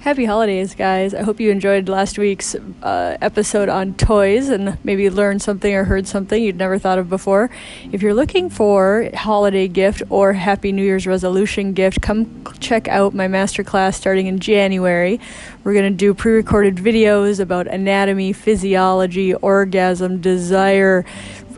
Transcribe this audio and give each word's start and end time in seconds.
Happy 0.00 0.26
holidays, 0.26 0.76
guys. 0.76 1.12
I 1.12 1.22
hope 1.22 1.40
you 1.40 1.50
enjoyed 1.50 1.88
last 1.88 2.18
week's 2.18 2.54
uh, 2.54 3.18
episode 3.20 3.68
on 3.68 3.94
toys 3.94 4.48
and 4.48 4.78
maybe 4.84 5.10
learned 5.10 5.42
something 5.42 5.74
or 5.74 5.82
heard 5.82 6.06
something 6.06 6.40
you'd 6.40 6.56
never 6.56 6.78
thought 6.78 7.00
of 7.00 7.10
before. 7.10 7.50
If 7.90 8.00
you're 8.00 8.14
looking 8.14 8.48
for 8.48 9.10
holiday 9.12 9.66
gift 9.66 10.04
or 10.08 10.34
happy 10.34 10.70
New 10.70 10.84
Year's 10.84 11.04
resolution 11.04 11.72
gift, 11.72 12.00
come 12.00 12.44
check 12.60 12.86
out 12.86 13.12
my 13.12 13.26
masterclass 13.26 13.94
starting 13.94 14.28
in 14.28 14.38
January. 14.38 15.18
We're 15.64 15.74
going 15.74 15.92
to 15.92 15.96
do 15.98 16.14
pre 16.14 16.32
recorded 16.34 16.76
videos 16.76 17.40
about 17.40 17.66
anatomy, 17.66 18.32
physiology, 18.32 19.34
orgasm, 19.34 20.20
desire, 20.20 21.04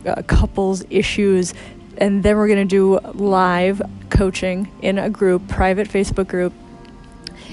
uh, 0.07 0.23
couples 0.23 0.83
issues, 0.89 1.53
and 1.99 2.23
then 2.23 2.39
we're 2.39 2.49
going 2.49 2.67
to 2.67 2.75
do 2.75 3.01
live 3.13 3.83
coaching 4.09 4.73
in 4.81 4.97
a 4.97 5.11
group, 5.11 5.47
private 5.47 5.89
Facebook 5.91 6.29
group 6.29 6.55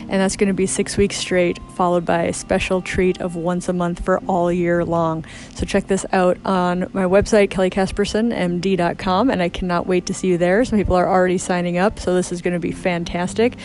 and 0.09 0.21
that's 0.21 0.35
going 0.35 0.47
to 0.47 0.53
be 0.53 0.65
six 0.65 0.97
weeks 0.97 1.17
straight, 1.17 1.59
followed 1.75 2.05
by 2.05 2.23
a 2.23 2.33
special 2.33 2.81
treat 2.81 3.19
of 3.21 3.35
once 3.35 3.69
a 3.69 3.73
month 3.73 4.03
for 4.03 4.19
all 4.27 4.51
year 4.51 4.85
long. 4.85 5.25
So 5.55 5.65
check 5.65 5.87
this 5.87 6.05
out 6.11 6.37
on 6.45 6.89
my 6.93 7.03
website, 7.03 7.49
kellycaspersonmd.com, 7.49 9.29
and 9.29 9.41
I 9.41 9.49
cannot 9.49 9.87
wait 9.87 10.05
to 10.07 10.13
see 10.13 10.27
you 10.27 10.37
there. 10.37 10.63
Some 10.65 10.79
people 10.79 10.95
are 10.95 11.07
already 11.07 11.37
signing 11.37 11.77
up, 11.77 11.99
so 11.99 12.13
this 12.13 12.31
is 12.31 12.41
going 12.41 12.53
to 12.53 12.59
be 12.59 12.71
fantastic 12.71 13.57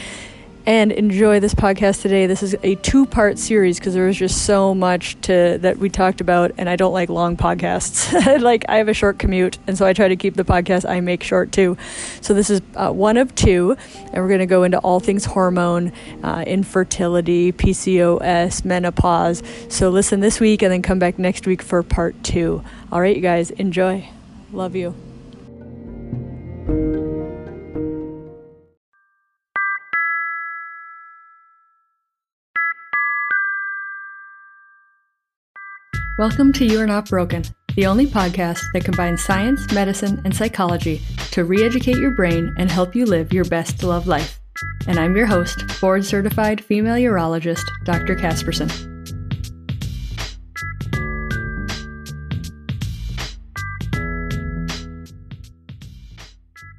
and 0.66 0.92
enjoy 0.92 1.40
this 1.40 1.54
podcast 1.54 2.02
today. 2.02 2.26
This 2.26 2.42
is 2.42 2.54
a 2.62 2.76
two-part 2.76 3.38
series 3.38 3.78
because 3.78 3.94
there 3.94 4.06
was 4.06 4.16
just 4.16 4.44
so 4.46 4.74
much 4.74 5.20
to 5.22 5.58
that 5.62 5.78
we 5.78 5.88
talked 5.88 6.20
about, 6.20 6.52
and 6.58 6.68
I 6.68 6.76
don't 6.76 6.92
like 6.92 7.08
long 7.08 7.36
podcasts. 7.36 8.40
like 8.40 8.64
I 8.68 8.76
have 8.76 8.88
a 8.88 8.94
short 8.94 9.18
commute, 9.18 9.58
and 9.66 9.76
so 9.76 9.86
I 9.86 9.92
try 9.92 10.08
to 10.08 10.16
keep 10.16 10.34
the 10.34 10.44
podcast 10.44 10.88
I 10.88 11.00
make 11.00 11.22
short 11.22 11.52
too. 11.52 11.76
So 12.20 12.34
this 12.34 12.50
is 12.50 12.60
uh, 12.74 12.90
one 12.92 13.16
of 13.16 13.34
two, 13.34 13.76
and 14.12 14.14
we're 14.14 14.28
going 14.28 14.40
to 14.40 14.46
go 14.46 14.62
into 14.62 14.78
all 14.78 15.00
things 15.00 15.24
hormone, 15.24 15.92
uh, 16.22 16.44
infertility, 16.46 17.52
PCOS, 17.52 18.64
menopause. 18.64 19.42
So 19.69 19.91
listen 19.91 20.20
this 20.20 20.38
week, 20.38 20.62
and 20.62 20.72
then 20.72 20.82
come 20.82 20.98
back 20.98 21.19
next 21.19 21.47
week 21.47 21.62
for 21.62 21.82
part 21.82 22.22
two. 22.22 22.62
All 22.91 23.00
right, 23.00 23.16
you 23.16 23.22
guys, 23.22 23.50
enjoy. 23.50 24.08
Love 24.52 24.76
you. 24.76 25.11
Welcome 36.23 36.53
to 36.53 36.65
You 36.65 36.78
Are 36.78 36.87
Not 36.87 37.09
Broken, 37.09 37.42
the 37.75 37.87
only 37.87 38.06
podcast 38.06 38.62
that 38.75 38.84
combines 38.84 39.25
science, 39.25 39.73
medicine, 39.73 40.23
and 40.25 40.33
psychology 40.33 41.03
to 41.33 41.42
re 41.42 41.65
educate 41.65 41.97
your 41.97 42.12
brain 42.12 42.55
and 42.59 42.70
help 42.70 42.95
you 42.95 43.06
live 43.06 43.33
your 43.33 43.45
best 43.45 43.83
love 43.83 44.06
life. 44.06 44.39
And 44.87 45.00
I'm 45.00 45.17
your 45.17 45.27
host, 45.27 45.65
board 45.81 46.05
certified 46.05 46.65
female 46.65 46.95
urologist, 46.95 47.65
Dr. 47.83 48.15
Casperson. 48.15 48.70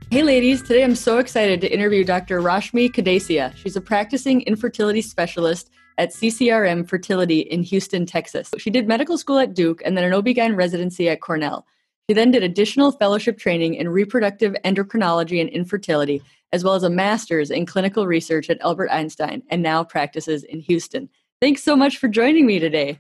Hey 0.10 0.24
ladies, 0.24 0.62
today 0.62 0.86
I'm 0.86 0.96
so 0.96 1.18
excited 1.18 1.60
to 1.60 1.70
interview 1.70 2.06
Dr. 2.06 2.40
Rashmi 2.40 2.90
Kudesia. 2.90 3.54
She's 3.58 3.76
a 3.76 3.82
practicing 3.82 4.44
infertility 4.44 5.02
specialist 5.02 5.70
at 5.98 6.12
CCRM 6.12 6.88
Fertility 6.88 7.40
in 7.40 7.64
Houston, 7.64 8.06
Texas. 8.06 8.52
She 8.58 8.70
did 8.70 8.88
medical 8.88 9.18
school 9.18 9.40
at 9.40 9.54
Duke 9.54 9.82
and 9.86 9.98
then 9.98 10.04
an 10.04 10.14
OB-GYN 10.14 10.56
residency 10.56 11.10
at 11.10 11.22
Cornell. 11.22 11.66
She 12.10 12.14
then 12.14 12.32
did 12.32 12.44
additional 12.44 12.92
fellowship 12.92 13.38
training 13.38 13.76
in 13.76 13.90
reproductive 13.90 14.56
endocrinology 14.66 15.40
and 15.40 15.50
infertility, 15.50 16.22
as 16.52 16.64
well 16.64 16.76
as 16.76 16.84
a 16.84 16.90
master's 16.90 17.50
in 17.50 17.66
clinical 17.66 18.06
research 18.06 18.50
at 18.50 18.60
Albert 18.62 18.90
Einstein, 18.90 19.42
and 19.50 19.64
now 19.64 19.84
practices 19.84 20.44
in 20.44 20.60
Houston. 20.60 21.10
Thanks 21.42 21.64
so 21.64 21.76
much 21.76 21.98
for 21.98 22.08
joining 22.08 22.46
me 22.46 22.60
today. 22.60 23.00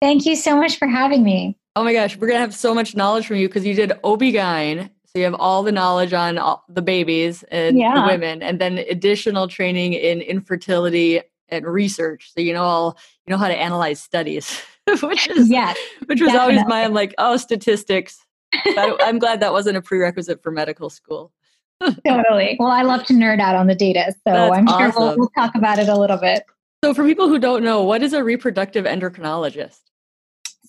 Thank 0.00 0.26
you 0.26 0.34
so 0.34 0.56
much 0.56 0.78
for 0.78 0.88
having 0.88 1.22
me. 1.22 1.56
Oh 1.76 1.84
my 1.84 1.92
gosh, 1.92 2.16
we're 2.16 2.26
going 2.26 2.38
to 2.38 2.40
have 2.40 2.54
so 2.54 2.74
much 2.74 2.96
knowledge 2.96 3.26
from 3.26 3.36
you 3.36 3.48
because 3.48 3.64
you 3.64 3.74
did 3.74 3.92
OB-GYN. 4.02 4.90
So 5.06 5.18
you 5.18 5.24
have 5.24 5.34
all 5.34 5.64
the 5.64 5.72
knowledge 5.72 6.12
on 6.12 6.38
all 6.38 6.64
the 6.68 6.82
babies 6.82 7.42
and 7.50 7.76
yeah. 7.76 7.94
the 7.94 8.06
women, 8.06 8.42
and 8.42 8.60
then 8.60 8.78
additional 8.78 9.48
training 9.48 9.92
in 9.94 10.20
infertility 10.20 11.20
and 11.50 11.66
research. 11.66 12.32
So 12.34 12.40
you 12.40 12.52
know 12.52 12.62
all 12.62 12.98
you 13.26 13.32
know 13.32 13.38
how 13.38 13.48
to 13.48 13.56
analyze 13.56 14.00
studies, 14.00 14.60
which 15.02 15.28
is 15.28 15.48
yeah, 15.48 15.74
which 16.06 16.20
was 16.20 16.32
definitely. 16.32 16.56
always 16.56 16.68
my 16.68 16.84
I'm 16.84 16.94
like 16.94 17.14
oh 17.18 17.36
statistics. 17.36 18.24
I, 18.52 18.96
I'm 19.00 19.18
glad 19.18 19.40
that 19.40 19.52
wasn't 19.52 19.76
a 19.76 19.82
prerequisite 19.82 20.42
for 20.42 20.50
medical 20.50 20.90
school. 20.90 21.32
totally. 22.06 22.56
Well, 22.58 22.70
I 22.70 22.82
love 22.82 23.04
to 23.06 23.14
nerd 23.14 23.40
out 23.40 23.56
on 23.56 23.66
the 23.66 23.74
data, 23.74 24.12
so 24.12 24.32
That's 24.32 24.56
I'm 24.56 24.66
sure 24.66 24.88
awesome. 24.88 25.02
we'll, 25.02 25.16
we'll 25.18 25.30
talk 25.36 25.54
about 25.54 25.78
it 25.78 25.88
a 25.88 25.98
little 25.98 26.18
bit. 26.18 26.44
So, 26.84 26.94
for 26.94 27.04
people 27.04 27.28
who 27.28 27.38
don't 27.38 27.62
know, 27.62 27.82
what 27.82 28.02
is 28.02 28.12
a 28.12 28.24
reproductive 28.24 28.84
endocrinologist? 28.84 29.80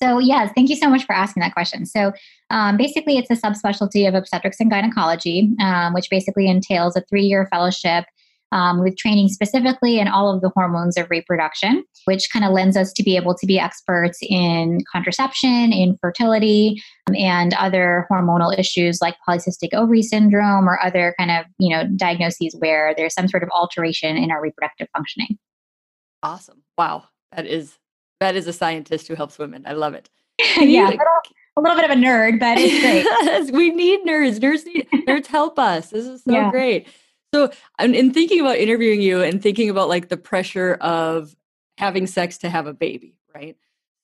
So, 0.02 0.20
yes, 0.20 0.52
thank 0.56 0.70
you 0.70 0.76
so 0.76 0.90
much 0.90 1.06
for 1.06 1.14
asking 1.14 1.42
that 1.42 1.54
question. 1.54 1.86
So, 1.86 2.12
um, 2.50 2.78
basically, 2.78 3.18
it's 3.18 3.30
a 3.30 3.36
subspecialty 3.36 4.08
of 4.08 4.16
obstetrics 4.16 4.60
and 4.60 4.70
gynecology, 4.70 5.50
um, 5.60 5.94
which 5.94 6.10
basically 6.10 6.48
entails 6.48 6.96
a 6.96 7.02
three 7.02 7.24
year 7.24 7.48
fellowship 7.52 8.06
um, 8.52 8.82
with 8.82 8.98
training 8.98 9.30
specifically 9.30 10.00
in 10.00 10.08
all 10.08 10.34
of 10.34 10.42
the 10.42 10.50
hormones 10.50 10.98
of 10.98 11.10
reproduction, 11.10 11.84
which 12.06 12.30
kind 12.32 12.46
of 12.46 12.52
lends 12.52 12.76
us 12.76 12.92
to 12.94 13.04
be 13.04 13.16
able 13.16 13.36
to 13.36 13.46
be 13.46 13.60
experts 13.60 14.20
in 14.22 14.80
contraception, 14.92 15.72
infertility, 15.74 16.82
um, 17.08 17.16
and 17.16 17.54
other 17.56 18.08
hormonal 18.12 18.58
issues 18.58 19.00
like 19.02 19.16
polycystic 19.28 19.74
ovary 19.74 20.02
syndrome 20.02 20.68
or 20.68 20.82
other 20.84 21.16
kind 21.18 21.32
of 21.32 21.46
you 21.60 21.76
know 21.76 21.88
diagnoses 21.96 22.56
where 22.60 22.94
there's 22.98 23.14
some 23.14 23.28
sort 23.28 23.44
of 23.44 23.50
alteration 23.54 24.18
in 24.18 24.32
our 24.32 24.42
reproductive 24.42 24.88
functioning. 24.96 25.38
Awesome! 26.24 26.64
Wow, 26.78 27.06
that 27.32 27.46
is 27.46 27.78
that 28.22 28.36
is 28.36 28.48
a 28.48 28.54
scientist 28.54 29.08
who 29.08 29.16
helps 29.16 29.38
women. 29.38 29.64
I 29.66 29.74
love 29.74 29.94
it. 29.94 30.10
yeah. 30.58 30.88
a, 30.88 30.92
little, 30.92 31.06
a 31.58 31.62
little, 31.62 31.76
bit 31.76 31.90
of 31.90 31.92
a 31.92 32.00
nerd, 32.00 32.40
but 32.40 32.58
it's 32.60 32.80
great. 32.80 33.52
we 33.54 33.72
need 33.72 34.02
nerds. 34.06 34.40
Nerds 34.40 34.66
need, 34.66 34.88
nerds 35.08 35.28
help 35.28 35.60
us. 35.60 35.90
This 35.90 36.06
is 36.06 36.24
so 36.24 36.32
yeah. 36.32 36.52
great. 36.52 36.88
So, 37.34 37.52
in 37.80 38.12
thinking 38.12 38.42
about 38.42 38.58
interviewing 38.58 39.02
you 39.02 39.22
and 39.22 39.42
thinking 39.42 39.70
about 39.70 39.88
like 39.88 40.10
the 40.10 40.18
pressure 40.18 40.74
of 40.82 41.36
having 41.78 42.06
sex 42.08 42.38
to 42.40 42.50
have 42.50 42.68
a 42.68 42.74
baby, 42.74 43.16
right? 43.34 43.56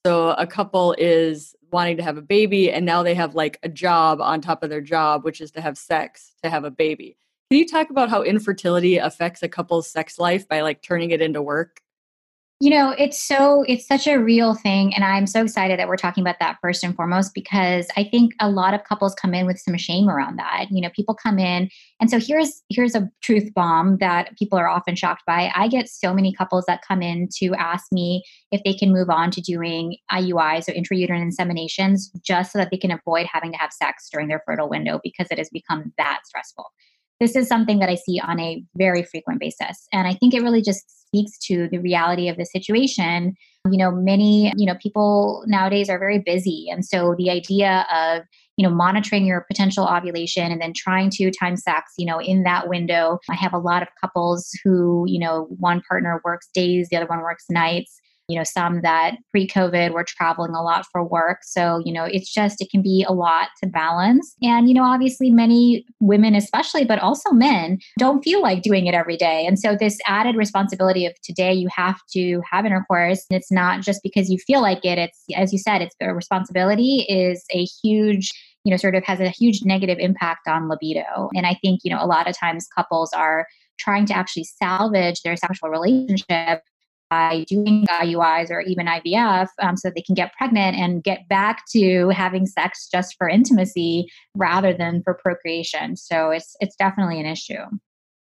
So, 0.06 0.30
a 0.30 0.48
couple 0.48 0.96
is 0.98 1.54
wanting 1.72 1.98
to 1.98 2.04
have 2.04 2.18
a 2.18 2.22
baby, 2.22 2.72
and 2.72 2.86
now 2.86 3.04
they 3.04 3.16
have 3.16 3.36
like 3.36 3.60
a 3.64 3.70
job 3.70 4.22
on 4.22 4.40
top 4.40 4.64
of 4.64 4.70
their 4.70 4.82
job, 4.82 5.26
which 5.26 5.42
is 5.42 5.52
to 5.52 5.62
have 5.62 5.78
sex 5.78 6.34
to 6.44 6.50
have 6.50 6.64
a 6.64 6.72
baby. 6.72 7.18
Can 7.52 7.60
you 7.60 7.68
talk 7.68 7.90
about 7.90 8.10
how 8.10 8.24
infertility 8.24 8.98
affects 8.98 9.44
a 9.44 9.50
couple's 9.50 9.90
sex 9.90 10.20
life 10.20 10.48
by 10.48 10.62
like 10.62 10.82
turning 10.82 11.12
it 11.12 11.22
into 11.22 11.42
work? 11.42 11.82
You 12.60 12.72
know, 12.72 12.90
it's 12.98 13.22
so, 13.22 13.64
it's 13.68 13.86
such 13.86 14.08
a 14.08 14.18
real 14.18 14.56
thing. 14.56 14.92
And 14.96 15.04
I'm 15.04 15.28
so 15.28 15.44
excited 15.44 15.78
that 15.78 15.88
we're 15.88 15.96
talking 15.96 16.24
about 16.24 16.40
that 16.40 16.58
first 16.60 16.84
and 16.84 16.96
foremost 16.96 17.36
because 17.36 17.88
I 17.96 18.04
think 18.04 18.34
a 18.40 18.50
lot 18.50 18.74
of 18.74 18.84
couples 18.84 19.14
come 19.14 19.36
in 19.36 19.46
with 19.46 19.60
some 19.60 19.78
shame 19.78 20.10
around 20.10 20.38
that. 20.38 20.66
You 20.72 20.82
know, 20.82 20.90
people 20.96 21.14
come 21.14 21.38
in. 21.38 21.70
And 22.02 22.10
so 22.10 22.20
here's, 22.20 22.64
here's 22.70 22.96
a 22.96 23.12
truth 23.22 23.54
bomb 23.54 23.98
that 23.98 24.36
people 24.40 24.58
are 24.58 24.68
often 24.68 24.96
shocked 24.96 25.22
by. 25.28 25.52
I 25.54 25.68
get 25.68 25.88
so 25.88 26.16
many 26.16 26.34
couples 26.34 26.66
that 26.68 26.82
come 26.82 27.04
in 27.04 27.30
to 27.38 27.54
ask 27.54 27.92
me 27.92 28.24
if 28.52 28.64
they 28.64 28.74
can 28.74 28.92
move 28.92 29.12
on 29.12 29.30
to 29.32 29.42
doing 29.42 29.98
IUIs 30.12 30.68
or 30.68 30.72
intrauterine 30.72 31.30
inseminations 31.32 32.10
just 32.26 32.54
so 32.54 32.58
that 32.58 32.72
they 32.72 32.78
can 32.78 32.90
avoid 32.90 33.28
having 33.32 33.52
to 33.52 33.58
have 33.60 33.72
sex 33.72 34.10
during 34.12 34.30
their 34.30 34.42
fertile 34.48 34.68
window 34.68 35.00
because 35.04 35.28
it 35.30 35.38
has 35.38 35.50
become 35.50 35.94
that 36.00 36.22
stressful 36.26 36.72
this 37.20 37.36
is 37.36 37.48
something 37.48 37.80
that 37.80 37.90
I 37.90 37.96
see 37.96 38.20
on 38.20 38.40
a 38.40 38.64
very 38.76 39.04
frequent 39.04 39.40
basis. 39.40 39.88
And 39.92 40.08
I 40.08 40.14
think 40.14 40.34
it 40.34 40.42
really 40.42 40.62
just 40.62 40.84
speaks 41.08 41.38
to 41.48 41.68
the 41.70 41.80
reality 41.80 42.28
of 42.28 42.38
the 42.38 42.46
situation. 42.46 43.36
You 43.70 43.78
know, 43.78 43.92
many, 43.92 44.54
you 44.56 44.66
know, 44.66 44.76
people 44.82 45.44
nowadays 45.48 45.90
are 45.90 46.00
very 46.00 46.20
busy. 46.20 46.68
And 46.70 46.86
so 46.86 47.16
the 47.18 47.30
idea 47.30 47.86
of, 47.92 48.24
you 48.56 48.68
know, 48.68 48.74
monitoring 48.74 49.26
your 49.26 49.46
potential 49.50 49.88
ovulation 49.88 50.52
and 50.52 50.62
then 50.62 50.74
trying 50.76 51.10
to 51.12 51.32
time 51.32 51.58
sex, 51.58 51.94
you 51.98 52.06
know, 52.06 52.20
in 52.20 52.44
that 52.44 52.70
window. 52.70 53.20
I 53.30 53.36
have 53.36 53.54
a 53.54 53.60
lot 53.60 53.82
of 53.82 53.88
couples 54.00 54.50
who, 54.64 55.06
you 55.08 55.20
know, 55.20 55.48
one 55.58 55.82
partner 55.88 56.22
works 56.24 56.50
days, 56.54 56.88
the 56.90 56.98
other 56.98 57.08
one 57.08 57.22
works 57.22 57.46
nights 57.50 58.00
you 58.28 58.38
know 58.38 58.44
some 58.44 58.82
that 58.82 59.16
pre-covid 59.32 59.92
were 59.92 60.04
traveling 60.04 60.54
a 60.54 60.62
lot 60.62 60.86
for 60.92 61.04
work. 61.04 61.40
So 61.44 61.82
you 61.86 61.94
know 61.94 62.04
it's 62.04 62.32
just 62.32 62.62
it 62.62 62.70
can 62.70 62.82
be 62.82 63.06
a 63.08 63.14
lot 63.14 63.50
to 63.64 63.70
balance. 63.70 64.36
And 64.42 64.68
you 64.68 64.76
know 64.76 64.84
obviously 64.84 65.32
many 65.32 65.86
women 66.00 66.36
especially 66.36 66.86
but 66.86 67.00
also 67.00 67.32
men 67.32 67.80
don't 67.98 68.24
feel 68.24 68.42
like 68.42 68.62
doing 68.62 68.88
it 68.88 68.94
every 68.94 69.18
day. 69.18 69.46
And 69.46 69.58
so 69.58 69.76
this 69.76 69.98
added 70.06 70.36
responsibility 70.36 71.06
of 71.06 71.14
today 71.24 71.54
you 71.54 71.70
have 71.76 72.00
to 72.12 72.42
have 72.50 72.66
intercourse. 72.66 73.26
And 73.30 73.38
it's 73.38 73.52
not 73.52 73.82
just 73.82 74.02
because 74.04 74.30
you 74.30 74.38
feel 74.38 74.62
like 74.62 74.84
it. 74.84 74.98
It's 74.98 75.24
as 75.36 75.54
you 75.54 75.60
said 75.60 75.82
it's 75.82 75.96
a 76.02 76.14
responsibility 76.14 77.06
is 77.10 77.44
a 77.52 77.66
huge 77.82 78.32
you 78.64 78.72
know 78.72 78.78
sort 78.78 78.96
of 78.96 79.04
has 79.06 79.20
a 79.20 79.30
huge 79.30 79.62
negative 79.64 79.98
impact 80.00 80.48
on 80.48 80.68
libido. 80.68 81.30
And 81.34 81.46
i 81.46 81.54
think 81.62 81.82
you 81.84 81.92
know 81.92 82.04
a 82.04 82.06
lot 82.06 82.30
of 82.30 82.38
times 82.38 82.68
couples 82.76 83.14
are 83.14 83.48
trying 83.80 84.06
to 84.08 84.14
actually 84.14 84.44
salvage 84.44 85.22
their 85.22 85.38
sexual 85.38 85.70
relationship 85.70 86.62
by 87.10 87.46
doing 87.48 87.86
IUIs 87.88 88.50
or 88.50 88.62
even 88.62 88.86
IVF 88.86 89.48
um, 89.62 89.78
so 89.78 89.90
they 89.90 90.02
can 90.02 90.16
get 90.16 90.34
pregnant 90.34 90.78
and 90.78 91.04
get 91.04 91.28
back 91.28 91.64
to 91.72 92.10
having 92.10 92.46
sex 92.46 92.90
just 92.92 93.16
for 93.18 93.28
intimacy 93.28 94.10
rather 94.36 94.74
than 94.74 95.02
for 95.04 95.14
procreation. 95.14 95.96
So 95.96 96.32
it's 96.32 96.56
it's 96.60 96.76
definitely 96.76 97.20
an 97.20 97.26
issue. 97.26 97.64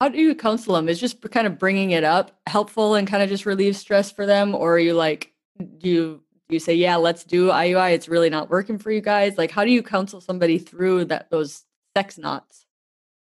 How 0.00 0.08
do 0.08 0.18
you 0.18 0.34
counsel 0.34 0.74
them? 0.74 0.88
Is 0.88 0.98
just 0.98 1.20
kind 1.30 1.46
of 1.46 1.58
bringing 1.58 1.90
it 1.90 2.04
up 2.04 2.40
helpful 2.46 2.94
and 2.94 3.06
kind 3.06 3.22
of 3.22 3.28
just 3.28 3.44
relieve 3.44 3.76
stress 3.76 4.10
for 4.10 4.24
them, 4.24 4.54
or 4.54 4.76
are 4.76 4.78
you 4.78 4.94
like, 4.94 5.32
do 5.58 5.88
you 5.88 6.22
do 6.48 6.56
you 6.56 6.60
say, 6.60 6.74
yeah, 6.74 6.96
let's 6.96 7.22
do 7.22 7.48
IUI? 7.48 7.92
It's 7.92 8.08
really 8.08 8.28
not 8.28 8.50
working 8.50 8.76
for 8.78 8.90
you 8.90 9.00
guys. 9.00 9.38
Like, 9.38 9.52
how 9.52 9.64
do 9.64 9.70
you 9.70 9.82
counsel 9.82 10.20
somebody 10.20 10.58
through 10.58 11.04
that 11.06 11.30
those 11.30 11.62
sex 11.96 12.18
knots? 12.18 12.66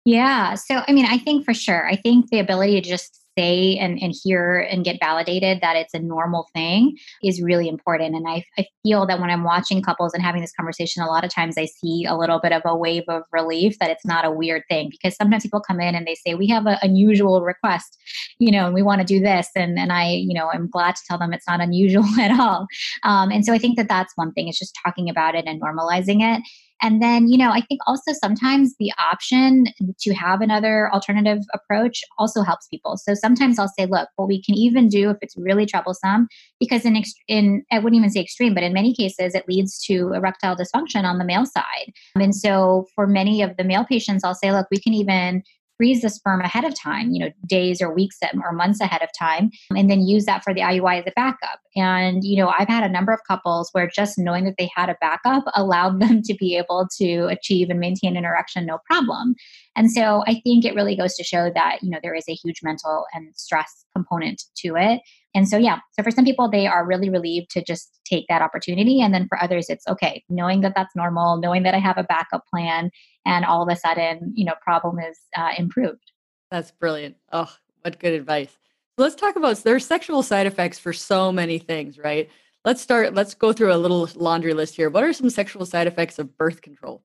Yeah. 0.05 0.55
So, 0.55 0.81
I 0.87 0.93
mean, 0.93 1.05
I 1.05 1.19
think 1.19 1.45
for 1.45 1.53
sure, 1.53 1.87
I 1.87 1.95
think 1.95 2.29
the 2.29 2.39
ability 2.39 2.81
to 2.81 2.89
just 2.89 3.18
say 3.39 3.77
and, 3.77 4.01
and 4.01 4.13
hear 4.23 4.59
and 4.59 4.83
get 4.83 4.97
validated 4.99 5.59
that 5.61 5.75
it's 5.75 5.93
a 5.93 5.99
normal 5.99 6.47
thing 6.53 6.97
is 7.23 7.41
really 7.41 7.69
important. 7.69 8.15
And 8.15 8.27
I, 8.27 8.43
I 8.57 8.65
feel 8.83 9.05
that 9.07 9.19
when 9.19 9.29
I'm 9.29 9.43
watching 9.43 9.81
couples 9.81 10.13
and 10.13 10.23
having 10.23 10.41
this 10.41 10.51
conversation, 10.51 11.03
a 11.03 11.07
lot 11.07 11.23
of 11.23 11.33
times 11.33 11.57
I 11.57 11.65
see 11.65 12.05
a 12.05 12.15
little 12.15 12.39
bit 12.39 12.51
of 12.51 12.61
a 12.65 12.75
wave 12.75 13.03
of 13.07 13.23
relief 13.31 13.77
that 13.79 13.89
it's 13.89 14.05
not 14.05 14.25
a 14.25 14.31
weird 14.31 14.63
thing 14.69 14.89
because 14.89 15.15
sometimes 15.15 15.43
people 15.43 15.61
come 15.61 15.79
in 15.79 15.95
and 15.95 16.05
they 16.05 16.15
say, 16.15 16.35
We 16.35 16.47
have 16.47 16.65
an 16.65 16.77
unusual 16.81 17.41
request, 17.41 17.97
you 18.39 18.51
know, 18.51 18.65
and 18.65 18.73
we 18.73 18.81
want 18.81 18.99
to 19.01 19.05
do 19.05 19.19
this. 19.19 19.49
And, 19.55 19.79
and 19.79 19.91
I, 19.91 20.11
you 20.11 20.33
know, 20.33 20.49
I'm 20.53 20.69
glad 20.69 20.95
to 20.95 21.01
tell 21.07 21.17
them 21.17 21.33
it's 21.33 21.47
not 21.47 21.61
unusual 21.61 22.05
at 22.19 22.37
all. 22.37 22.67
Um, 23.03 23.31
and 23.31 23.45
so 23.45 23.53
I 23.53 23.57
think 23.57 23.77
that 23.77 23.87
that's 23.87 24.13
one 24.15 24.33
thing, 24.33 24.47
is 24.47 24.57
just 24.57 24.77
talking 24.83 25.09
about 25.09 25.35
it 25.35 25.45
and 25.47 25.61
normalizing 25.61 26.21
it. 26.21 26.43
And 26.81 27.01
then, 27.01 27.27
you 27.27 27.37
know, 27.37 27.51
I 27.51 27.61
think 27.61 27.81
also 27.87 28.13
sometimes 28.13 28.75
the 28.79 28.91
option 28.99 29.67
to 29.99 30.13
have 30.13 30.41
another 30.41 30.91
alternative 30.93 31.43
approach 31.53 32.01
also 32.17 32.41
helps 32.41 32.67
people. 32.67 32.97
So 32.97 33.13
sometimes 33.13 33.59
I'll 33.59 33.67
say, 33.67 33.85
look, 33.85 34.09
what 34.15 34.27
we 34.27 34.41
can 34.41 34.55
even 34.55 34.87
do 34.87 35.09
if 35.09 35.17
it's 35.21 35.35
really 35.37 35.65
troublesome, 35.65 36.27
because 36.59 36.85
in, 36.85 37.01
in 37.27 37.63
I 37.71 37.79
wouldn't 37.79 37.97
even 37.97 38.09
say 38.09 38.21
extreme, 38.21 38.53
but 38.53 38.63
in 38.63 38.73
many 38.73 38.93
cases, 38.93 39.35
it 39.35 39.47
leads 39.47 39.77
to 39.85 40.13
erectile 40.13 40.55
dysfunction 40.55 41.03
on 41.03 41.17
the 41.17 41.25
male 41.25 41.45
side. 41.45 41.93
And 42.15 42.35
so 42.35 42.87
for 42.95 43.07
many 43.07 43.41
of 43.41 43.57
the 43.57 43.63
male 43.63 43.85
patients, 43.85 44.23
I'll 44.23 44.35
say, 44.35 44.51
look, 44.51 44.67
we 44.71 44.79
can 44.79 44.93
even 44.93 45.43
freeze 45.79 46.01
the 46.01 46.09
sperm 46.09 46.41
ahead 46.41 46.65
of 46.65 46.77
time, 46.77 47.11
you 47.11 47.19
know, 47.19 47.31
days 47.45 47.81
or 47.81 47.93
weeks 47.93 48.17
or 48.43 48.51
months 48.51 48.81
ahead 48.81 49.01
of 49.01 49.07
time, 49.17 49.49
and 49.77 49.89
then 49.89 50.01
use 50.01 50.25
that 50.25 50.43
for 50.43 50.53
the 50.53 50.59
IUI 50.59 50.99
as 50.99 51.05
a 51.07 51.13
backup. 51.15 51.61
And, 51.77 52.21
you 52.21 52.35
know, 52.35 52.51
I've 52.59 52.67
had 52.67 52.83
a 52.83 52.89
number 52.89 53.13
of 53.13 53.21
couples 53.25 53.69
where 53.71 53.87
just 53.87 54.17
knowing 54.17 54.43
that 54.43 54.55
they 54.57 54.69
had 54.75 54.89
a 54.89 54.97
backup 54.99 55.45
allowed 55.55 56.01
them 56.01 56.21
to 56.25 56.33
be 56.33 56.57
able 56.57 56.89
to 56.97 57.27
achieve 57.27 57.69
and 57.69 57.79
maintain 57.79 58.17
an 58.17 58.25
erection 58.25 58.65
no 58.65 58.79
problem. 58.85 59.35
And 59.77 59.89
so 59.89 60.23
I 60.27 60.41
think 60.43 60.65
it 60.65 60.75
really 60.75 60.97
goes 60.97 61.15
to 61.15 61.23
show 61.23 61.49
that, 61.55 61.79
you 61.81 61.89
know, 61.89 61.99
there 62.03 62.13
is 62.13 62.25
a 62.27 62.33
huge 62.33 62.59
mental 62.61 63.05
and 63.13 63.33
stress 63.37 63.85
component 63.95 64.43
to 64.57 64.75
it. 64.75 64.99
And 65.35 65.47
so, 65.47 65.57
yeah, 65.57 65.79
so 65.93 66.03
for 66.03 66.11
some 66.11 66.25
people, 66.25 66.49
they 66.49 66.67
are 66.67 66.85
really 66.85 67.09
relieved 67.09 67.51
to 67.51 67.63
just 67.63 67.99
take 68.05 68.25
that 68.29 68.41
opportunity. 68.41 68.99
And 68.99 69.13
then 69.13 69.27
for 69.27 69.41
others, 69.41 69.67
it's 69.69 69.87
okay, 69.87 70.23
knowing 70.27 70.61
that 70.61 70.73
that's 70.75 70.95
normal, 70.95 71.37
knowing 71.37 71.63
that 71.63 71.75
I 71.75 71.79
have 71.79 71.97
a 71.97 72.03
backup 72.03 72.43
plan, 72.51 72.89
and 73.29 73.45
all 73.45 73.61
of 73.61 73.69
a 73.69 73.75
sudden, 73.75 74.33
you 74.35 74.43
know, 74.43 74.55
problem 74.61 74.99
is 74.99 75.19
uh, 75.37 75.51
improved. 75.57 76.11
That's 76.49 76.71
brilliant. 76.71 77.15
Oh, 77.31 77.53
what 77.81 77.99
good 77.99 78.13
advice. 78.13 78.57
Let's 78.97 79.15
talk 79.15 79.35
about 79.35 79.57
there's 79.57 79.85
sexual 79.85 80.23
side 80.23 80.47
effects 80.47 80.79
for 80.79 80.91
so 80.91 81.31
many 81.31 81.59
things, 81.59 81.97
right? 81.99 82.29
Let's 82.65 82.81
start, 82.81 83.13
let's 83.13 83.35
go 83.35 83.53
through 83.53 83.71
a 83.71 83.77
little 83.77 84.09
laundry 84.15 84.53
list 84.53 84.75
here. 84.75 84.89
What 84.89 85.03
are 85.03 85.13
some 85.13 85.29
sexual 85.29 85.65
side 85.65 85.87
effects 85.87 86.19
of 86.19 86.37
birth 86.37 86.61
control? 86.61 87.03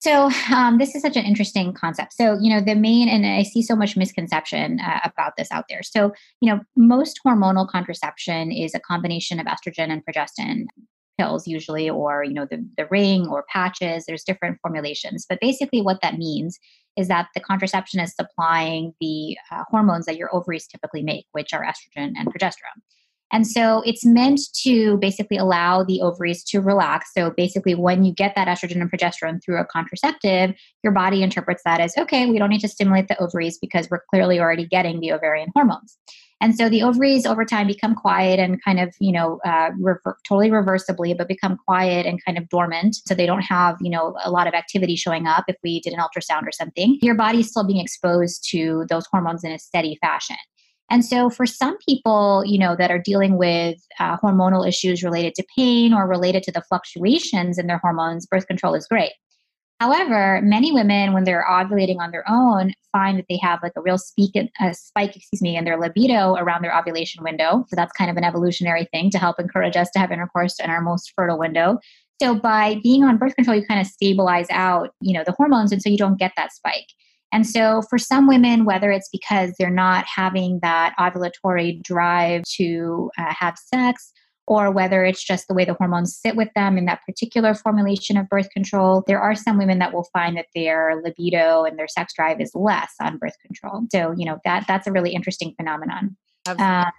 So 0.00 0.30
um, 0.54 0.78
this 0.78 0.94
is 0.94 1.02
such 1.02 1.16
an 1.16 1.24
interesting 1.24 1.74
concept. 1.74 2.14
So 2.14 2.38
you 2.40 2.48
know 2.48 2.62
the 2.62 2.74
main, 2.74 3.06
and 3.08 3.26
I 3.26 3.42
see 3.42 3.60
so 3.60 3.76
much 3.76 3.98
misconception 3.98 4.80
uh, 4.80 5.00
about 5.04 5.36
this 5.36 5.48
out 5.52 5.66
there. 5.68 5.82
So 5.82 6.14
you 6.40 6.50
know 6.50 6.60
most 6.74 7.20
hormonal 7.26 7.68
contraception 7.68 8.50
is 8.50 8.74
a 8.74 8.80
combination 8.80 9.38
of 9.38 9.46
estrogen 9.46 9.90
and 9.90 10.02
progestin 10.06 10.68
pills 11.20 11.46
usually 11.46 11.90
or 11.90 12.24
you 12.24 12.32
know 12.32 12.46
the, 12.50 12.66
the 12.76 12.86
ring 12.90 13.26
or 13.26 13.44
patches 13.52 14.04
there's 14.06 14.24
different 14.24 14.58
formulations 14.62 15.26
but 15.28 15.38
basically 15.40 15.82
what 15.82 16.00
that 16.00 16.16
means 16.16 16.58
is 16.96 17.08
that 17.08 17.28
the 17.34 17.40
contraception 17.40 18.00
is 18.00 18.14
supplying 18.14 18.92
the 19.00 19.36
uh, 19.50 19.64
hormones 19.70 20.06
that 20.06 20.16
your 20.16 20.34
ovaries 20.34 20.66
typically 20.66 21.02
make 21.02 21.26
which 21.32 21.52
are 21.52 21.64
estrogen 21.64 22.12
and 22.16 22.32
progesterone 22.32 22.80
and 23.32 23.46
so 23.46 23.82
it's 23.86 24.04
meant 24.04 24.40
to 24.62 24.96
basically 24.98 25.36
allow 25.36 25.84
the 25.84 26.00
ovaries 26.00 26.42
to 26.44 26.60
relax. 26.60 27.12
So 27.14 27.30
basically, 27.30 27.74
when 27.74 28.04
you 28.04 28.12
get 28.12 28.34
that 28.34 28.48
estrogen 28.48 28.80
and 28.80 28.90
progesterone 28.90 29.42
through 29.42 29.60
a 29.60 29.64
contraceptive, 29.64 30.54
your 30.82 30.92
body 30.92 31.22
interprets 31.22 31.62
that 31.64 31.80
as 31.80 31.94
okay, 31.96 32.26
we 32.26 32.38
don't 32.38 32.50
need 32.50 32.60
to 32.62 32.68
stimulate 32.68 33.06
the 33.06 33.16
ovaries 33.22 33.58
because 33.58 33.88
we're 33.88 34.02
clearly 34.10 34.40
already 34.40 34.66
getting 34.66 34.98
the 35.00 35.12
ovarian 35.12 35.50
hormones. 35.54 35.96
And 36.40 36.56
so 36.56 36.70
the 36.70 36.82
ovaries 36.82 37.26
over 37.26 37.44
time 37.44 37.66
become 37.66 37.94
quiet 37.94 38.40
and 38.40 38.62
kind 38.64 38.80
of, 38.80 38.94
you 38.98 39.12
know, 39.12 39.40
uh, 39.44 39.70
rever- 39.78 40.16
totally 40.26 40.50
reversibly, 40.50 41.16
but 41.16 41.28
become 41.28 41.58
quiet 41.66 42.06
and 42.06 42.24
kind 42.24 42.38
of 42.38 42.48
dormant. 42.48 42.96
So 43.06 43.14
they 43.14 43.26
don't 43.26 43.42
have, 43.42 43.76
you 43.80 43.90
know, 43.90 44.16
a 44.24 44.30
lot 44.30 44.46
of 44.46 44.54
activity 44.54 44.96
showing 44.96 45.26
up 45.26 45.44
if 45.48 45.56
we 45.62 45.80
did 45.80 45.92
an 45.92 46.00
ultrasound 46.00 46.46
or 46.46 46.52
something. 46.52 46.98
Your 47.02 47.14
body's 47.14 47.50
still 47.50 47.66
being 47.66 47.80
exposed 47.80 48.48
to 48.50 48.86
those 48.88 49.04
hormones 49.10 49.44
in 49.44 49.52
a 49.52 49.58
steady 49.58 49.98
fashion. 50.00 50.36
And 50.90 51.04
so, 51.04 51.30
for 51.30 51.46
some 51.46 51.78
people, 51.86 52.42
you 52.44 52.58
know, 52.58 52.74
that 52.74 52.90
are 52.90 52.98
dealing 52.98 53.38
with 53.38 53.76
uh, 54.00 54.16
hormonal 54.16 54.66
issues 54.66 55.04
related 55.04 55.36
to 55.36 55.44
pain 55.56 55.94
or 55.94 56.08
related 56.08 56.42
to 56.44 56.52
the 56.52 56.62
fluctuations 56.62 57.58
in 57.58 57.68
their 57.68 57.78
hormones, 57.78 58.26
birth 58.26 58.48
control 58.48 58.74
is 58.74 58.88
great. 58.88 59.12
However, 59.78 60.40
many 60.42 60.72
women, 60.72 61.12
when 61.12 61.24
they're 61.24 61.46
ovulating 61.48 61.98
on 62.00 62.10
their 62.10 62.24
own, 62.28 62.74
find 62.92 63.18
that 63.18 63.26
they 63.28 63.38
have 63.42 63.60
like 63.62 63.72
a 63.76 63.80
real 63.80 63.98
speak, 63.98 64.36
a 64.36 64.74
spike, 64.74 65.16
excuse 65.16 65.42
me, 65.42 65.56
in 65.56 65.64
their 65.64 65.78
libido 65.78 66.34
around 66.34 66.62
their 66.62 66.76
ovulation 66.76 67.22
window. 67.22 67.64
So 67.68 67.76
that's 67.76 67.92
kind 67.92 68.10
of 68.10 68.16
an 68.16 68.24
evolutionary 68.24 68.88
thing 68.92 69.10
to 69.10 69.18
help 69.18 69.38
encourage 69.38 69.76
us 69.76 69.90
to 69.92 69.98
have 69.98 70.10
intercourse 70.10 70.58
in 70.58 70.70
our 70.70 70.80
most 70.80 71.12
fertile 71.16 71.38
window. 71.38 71.78
So 72.22 72.34
by 72.34 72.78
being 72.82 73.02
on 73.02 73.16
birth 73.16 73.34
control, 73.34 73.56
you 73.56 73.66
kind 73.66 73.80
of 73.80 73.86
stabilize 73.86 74.48
out, 74.50 74.90
you 75.00 75.14
know, 75.14 75.24
the 75.24 75.32
hormones, 75.32 75.72
and 75.72 75.80
so 75.80 75.88
you 75.88 75.96
don't 75.96 76.18
get 76.18 76.32
that 76.36 76.52
spike. 76.52 76.88
And 77.32 77.46
so, 77.46 77.82
for 77.88 77.96
some 77.96 78.26
women, 78.26 78.64
whether 78.64 78.90
it's 78.90 79.08
because 79.10 79.54
they're 79.58 79.70
not 79.70 80.04
having 80.04 80.58
that 80.62 80.94
ovulatory 80.98 81.80
drive 81.82 82.42
to 82.56 83.10
uh, 83.16 83.32
have 83.32 83.56
sex, 83.56 84.12
or 84.50 84.68
whether 84.72 85.04
it's 85.04 85.22
just 85.22 85.46
the 85.46 85.54
way 85.54 85.64
the 85.64 85.74
hormones 85.74 86.16
sit 86.16 86.34
with 86.34 86.48
them 86.56 86.76
in 86.76 86.84
that 86.84 87.00
particular 87.06 87.54
formulation 87.54 88.16
of 88.16 88.28
birth 88.28 88.50
control, 88.50 89.04
there 89.06 89.20
are 89.20 89.36
some 89.36 89.56
women 89.56 89.78
that 89.78 89.94
will 89.94 90.08
find 90.12 90.36
that 90.36 90.46
their 90.56 91.00
libido 91.04 91.62
and 91.62 91.78
their 91.78 91.86
sex 91.86 92.12
drive 92.14 92.40
is 92.40 92.50
less 92.52 92.92
on 93.00 93.16
birth 93.16 93.36
control. 93.46 93.82
So, 93.92 94.10
you 94.10 94.26
know, 94.26 94.40
that 94.44 94.64
that's 94.66 94.88
a 94.88 94.92
really 94.92 95.14
interesting 95.14 95.54
phenomenon. 95.56 96.16
Um, 96.48 96.90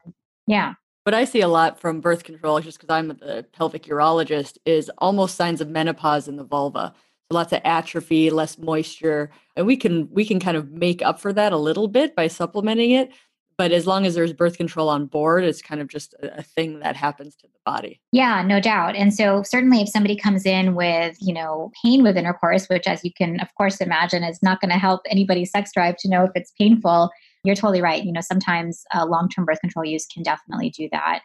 yeah. 0.47 0.75
What 1.03 1.13
I 1.13 1.25
see 1.25 1.41
a 1.41 1.49
lot 1.49 1.77
from 1.77 1.99
birth 1.99 2.23
control, 2.23 2.61
just 2.61 2.79
because 2.79 2.93
I'm 2.93 3.09
the 3.09 3.45
pelvic 3.51 3.83
urologist, 3.83 4.57
is 4.65 4.89
almost 4.99 5.35
signs 5.35 5.59
of 5.59 5.67
menopause 5.67 6.29
in 6.29 6.37
the 6.37 6.45
vulva 6.45 6.93
lots 7.31 7.53
of 7.53 7.61
atrophy, 7.63 8.29
less 8.29 8.57
moisture, 8.57 9.29
and 9.55 9.65
we 9.65 9.77
can 9.77 10.09
we 10.11 10.25
can 10.25 10.39
kind 10.39 10.57
of 10.57 10.71
make 10.71 11.01
up 11.01 11.19
for 11.19 11.33
that 11.33 11.53
a 11.53 11.57
little 11.57 11.87
bit 11.87 12.15
by 12.15 12.27
supplementing 12.27 12.91
it. 12.91 13.11
But 13.61 13.71
as 13.71 13.85
long 13.85 14.07
as 14.07 14.15
there's 14.15 14.33
birth 14.33 14.57
control 14.57 14.89
on 14.89 15.05
board, 15.05 15.43
it's 15.43 15.61
kind 15.61 15.81
of 15.81 15.87
just 15.87 16.15
a, 16.23 16.41
thing 16.41 16.79
that 16.79 16.95
happens 16.95 17.35
to 17.35 17.45
the 17.45 17.59
body. 17.63 18.01
Yeah, 18.11 18.41
no 18.41 18.59
doubt. 18.59 18.95
And 18.95 19.13
so 19.13 19.43
certainly 19.43 19.83
if 19.83 19.89
somebody 19.89 20.15
comes 20.15 20.47
in 20.47 20.73
with, 20.73 21.15
you 21.21 21.31
know, 21.31 21.71
pain 21.83 22.01
with 22.01 22.17
intercourse, 22.17 22.65
which 22.69 22.87
as 22.87 23.03
you 23.03 23.11
can 23.15 23.39
of 23.39 23.49
course 23.53 23.79
imagine 23.79 24.23
is 24.23 24.41
not 24.41 24.61
going 24.61 24.71
to 24.71 24.79
help 24.79 25.01
anybody's 25.11 25.51
sex 25.51 25.69
drive 25.75 25.97
to 25.97 26.09
know 26.09 26.23
if 26.23 26.31
it's 26.33 26.51
painful, 26.59 27.11
you're 27.43 27.53
totally 27.53 27.83
right. 27.83 28.03
You 28.03 28.11
know, 28.11 28.21
sometimes 28.21 28.83
uh, 28.95 29.05
long-term 29.05 29.45
birth 29.45 29.61
control 29.61 29.85
use 29.85 30.07
can 30.07 30.23
definitely 30.23 30.71
do 30.71 30.89
that 30.91 31.19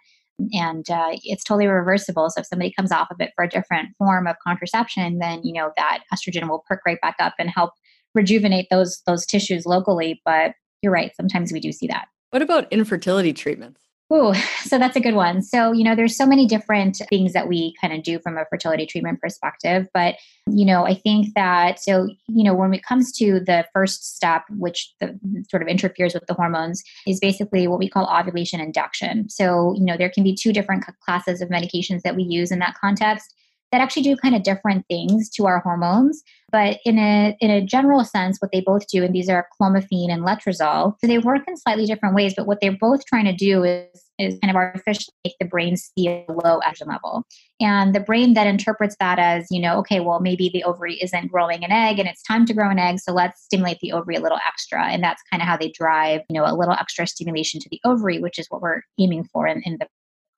and 0.52 0.90
uh, 0.90 1.12
it's 1.24 1.42
totally 1.42 1.68
reversible. 1.68 2.28
So 2.28 2.42
if 2.42 2.46
somebody 2.46 2.70
comes 2.70 2.92
off 2.92 3.10
of 3.10 3.16
it 3.18 3.32
for 3.34 3.44
a 3.44 3.48
different 3.48 3.96
form 3.96 4.26
of 4.26 4.36
contraception, 4.46 5.20
then 5.20 5.40
you 5.42 5.54
know 5.54 5.72
that 5.78 6.00
estrogen 6.12 6.50
will 6.50 6.62
perk 6.68 6.82
right 6.84 7.00
back 7.00 7.16
up 7.18 7.32
and 7.38 7.48
help 7.48 7.70
rejuvenate 8.14 8.66
those 8.70 9.00
those 9.06 9.24
tissues 9.24 9.64
locally. 9.64 10.20
But 10.22 10.52
you're 10.82 10.92
right, 10.92 11.16
sometimes 11.16 11.50
we 11.50 11.60
do 11.60 11.72
see 11.72 11.86
that. 11.86 12.08
What 12.36 12.42
about 12.42 12.70
infertility 12.70 13.32
treatments? 13.32 13.80
Oh, 14.10 14.34
so 14.64 14.78
that's 14.78 14.94
a 14.94 15.00
good 15.00 15.14
one. 15.14 15.40
So, 15.40 15.72
you 15.72 15.82
know, 15.82 15.96
there's 15.96 16.14
so 16.14 16.26
many 16.26 16.44
different 16.44 17.00
things 17.08 17.32
that 17.32 17.48
we 17.48 17.74
kind 17.80 17.94
of 17.94 18.02
do 18.02 18.18
from 18.18 18.36
a 18.36 18.44
fertility 18.50 18.84
treatment 18.84 19.22
perspective. 19.22 19.88
But, 19.94 20.16
you 20.46 20.66
know, 20.66 20.84
I 20.86 20.92
think 20.92 21.32
that, 21.34 21.80
so, 21.80 22.08
you 22.28 22.44
know, 22.44 22.52
when 22.52 22.74
it 22.74 22.84
comes 22.84 23.10
to 23.12 23.40
the 23.40 23.64
first 23.72 24.14
step, 24.14 24.42
which 24.50 24.92
the, 25.00 25.18
sort 25.48 25.62
of 25.62 25.68
interferes 25.68 26.12
with 26.12 26.26
the 26.26 26.34
hormones, 26.34 26.82
is 27.06 27.20
basically 27.20 27.68
what 27.68 27.78
we 27.78 27.88
call 27.88 28.06
ovulation 28.06 28.60
induction. 28.60 29.30
So, 29.30 29.72
you 29.74 29.86
know, 29.86 29.96
there 29.96 30.10
can 30.10 30.22
be 30.22 30.34
two 30.34 30.52
different 30.52 30.84
classes 31.00 31.40
of 31.40 31.48
medications 31.48 32.02
that 32.02 32.16
we 32.16 32.22
use 32.22 32.52
in 32.52 32.58
that 32.58 32.76
context 32.78 33.34
that 33.72 33.80
actually 33.80 34.02
do 34.02 34.16
kind 34.16 34.34
of 34.34 34.42
different 34.42 34.84
things 34.88 35.28
to 35.30 35.46
our 35.46 35.60
hormones. 35.60 36.22
But 36.56 36.78
in 36.86 36.98
a 36.98 37.36
in 37.40 37.50
a 37.50 37.60
general 37.60 38.02
sense, 38.02 38.38
what 38.40 38.50
they 38.50 38.62
both 38.62 38.88
do, 38.88 39.04
and 39.04 39.14
these 39.14 39.28
are 39.28 39.46
clomiphene 39.60 40.10
and 40.10 40.22
letrozole, 40.24 40.94
so 40.98 41.06
they 41.06 41.18
work 41.18 41.42
in 41.46 41.54
slightly 41.58 41.84
different 41.84 42.14
ways. 42.14 42.32
But 42.34 42.46
what 42.46 42.62
they're 42.62 42.78
both 42.80 43.04
trying 43.04 43.26
to 43.26 43.34
do 43.34 43.62
is 43.62 43.88
is 44.18 44.38
kind 44.40 44.48
of 44.50 44.56
artificially 44.56 45.12
make 45.22 45.34
the 45.38 45.44
brain 45.44 45.76
see 45.76 46.08
a 46.08 46.24
low 46.30 46.60
estrogen 46.60 46.86
level, 46.86 47.24
and 47.60 47.94
the 47.94 48.00
brain 48.00 48.32
then 48.32 48.46
interprets 48.46 48.96
that 49.00 49.18
as 49.18 49.46
you 49.50 49.60
know, 49.60 49.76
okay, 49.80 50.00
well 50.00 50.18
maybe 50.18 50.48
the 50.48 50.64
ovary 50.64 50.94
isn't 51.02 51.30
growing 51.30 51.62
an 51.62 51.72
egg, 51.72 51.98
and 51.98 52.08
it's 52.08 52.22
time 52.22 52.46
to 52.46 52.54
grow 52.54 52.70
an 52.70 52.78
egg, 52.78 53.00
so 53.00 53.12
let's 53.12 53.42
stimulate 53.42 53.76
the 53.82 53.92
ovary 53.92 54.16
a 54.16 54.20
little 54.20 54.40
extra, 54.48 54.86
and 54.86 55.04
that's 55.04 55.20
kind 55.30 55.42
of 55.42 55.46
how 55.46 55.58
they 55.58 55.70
drive 55.72 56.22
you 56.30 56.40
know 56.40 56.46
a 56.46 56.56
little 56.56 56.72
extra 56.72 57.06
stimulation 57.06 57.60
to 57.60 57.68
the 57.70 57.80
ovary, 57.84 58.18
which 58.18 58.38
is 58.38 58.46
what 58.48 58.62
we're 58.62 58.80
aiming 58.98 59.24
for 59.24 59.46
in, 59.46 59.60
in 59.66 59.76
the 59.78 59.86